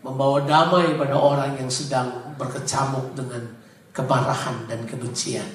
membawa 0.00 0.42
damai 0.42 0.96
pada 0.96 1.14
orang 1.14 1.54
yang 1.60 1.70
sedang 1.70 2.34
berkecamuk 2.34 3.12
dengan 3.14 3.44
kemarahan 3.94 4.66
dan 4.66 4.82
kebencian, 4.88 5.46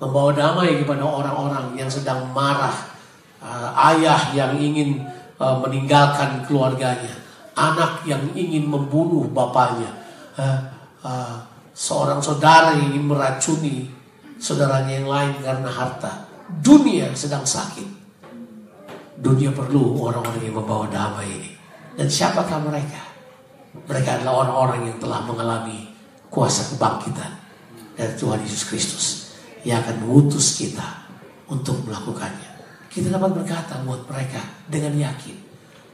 membawa 0.00 0.32
damai 0.32 0.80
kepada 0.80 1.02
orang-orang 1.02 1.76
yang 1.76 1.90
sedang 1.90 2.30
marah, 2.30 2.94
uh, 3.42 3.74
ayah 3.92 4.32
yang 4.32 4.54
ingin 4.56 5.02
uh, 5.38 5.56
meninggalkan 5.62 6.44
keluarganya, 6.46 7.14
anak 7.54 8.02
yang 8.06 8.22
ingin 8.34 8.66
membunuh 8.66 9.26
bapaknya, 9.30 9.90
uh, 10.38 10.58
uh, 11.02 11.36
seorang 11.74 12.22
saudara 12.22 12.74
yang 12.78 12.94
ingin 12.94 13.04
meracuni 13.10 13.90
saudaranya 14.38 15.00
yang 15.02 15.08
lain 15.08 15.34
karena 15.42 15.70
harta. 15.70 16.12
Dunia 16.60 17.08
sedang 17.16 17.42
sakit. 17.42 18.04
Dunia 19.16 19.54
perlu 19.54 20.04
orang-orang 20.04 20.44
yang 20.44 20.60
membawa 20.60 20.84
damai 20.90 21.26
ini. 21.30 21.50
Dan 21.94 22.10
siapakah 22.10 22.60
mereka? 22.60 23.00
Mereka 23.86 24.20
adalah 24.20 24.44
orang-orang 24.44 24.90
yang 24.90 24.98
telah 25.00 25.24
mengalami 25.24 25.90
kuasa 26.28 26.74
kebangkitan 26.74 27.32
dari 27.94 28.12
Tuhan 28.18 28.42
Yesus 28.42 28.62
Kristus 28.66 29.06
yang 29.62 29.80
akan 29.80 30.04
mengutus 30.04 30.58
kita 30.58 31.06
untuk 31.48 31.80
melakukannya. 31.86 32.43
Kita 32.94 33.10
dapat 33.10 33.34
berkata 33.34 33.82
buat 33.82 34.06
mereka 34.06 34.38
dengan 34.70 34.94
yakin. 34.94 35.34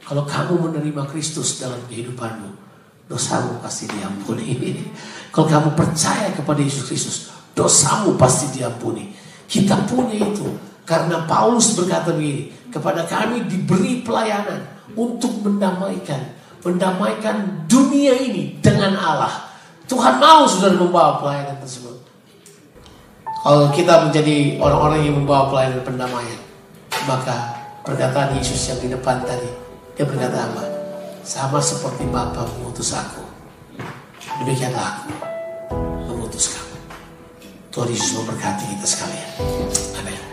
Kalau 0.05 0.21
kamu 0.21 0.69
menerima 0.69 1.09
Kristus 1.09 1.57
dalam 1.57 1.81
kehidupanmu, 1.89 2.49
dosamu 3.09 3.57
pasti 3.57 3.89
diampuni. 3.89 4.53
Kalau 5.33 5.49
kamu 5.49 5.69
percaya 5.73 6.29
kepada 6.29 6.61
Yesus 6.61 6.85
Kristus, 6.85 7.17
dosamu 7.57 8.13
pasti 8.21 8.53
diampuni. 8.53 9.17
Kita 9.49 9.81
punya 9.89 10.13
itu. 10.13 10.45
Karena 10.85 11.25
Paulus 11.25 11.73
berkata 11.73 12.13
begini, 12.13 12.53
kepada 12.69 13.01
kami 13.09 13.49
diberi 13.49 14.05
pelayanan 14.05 14.61
untuk 14.93 15.41
mendamaikan. 15.41 16.37
Mendamaikan 16.61 17.65
dunia 17.65 18.13
ini 18.13 18.61
dengan 18.61 18.93
Allah. 18.93 19.49
Tuhan 19.89 20.21
mau 20.21 20.45
sudah 20.45 20.77
membawa 20.77 21.17
pelayanan 21.17 21.57
tersebut. 21.57 21.97
Kalau 23.41 23.73
kita 23.73 24.05
menjadi 24.05 24.61
orang-orang 24.61 25.01
yang 25.01 25.15
membawa 25.17 25.49
pelayanan 25.49 25.81
pendamaian, 25.81 26.50
maka 27.05 27.57
perkataan 27.85 28.37
Yesus 28.37 28.69
yang 28.69 28.79
di 28.81 28.89
depan 28.91 29.21
tadi, 29.25 29.49
dia 29.97 30.05
berkata 30.05 30.49
apa? 30.49 30.63
Sama 31.21 31.61
seperti 31.61 32.05
Bapa 32.09 32.45
mengutus 32.57 32.93
aku, 32.93 33.21
demikianlah 34.41 35.05
aku 35.05 35.11
mengutus 36.09 36.57
kamu. 36.57 36.77
Tuhan 37.71 37.87
Yesus 37.93 38.11
memberkati 38.17 38.63
kita 38.73 38.85
sekalian. 38.85 39.29
Amin. 40.01 40.30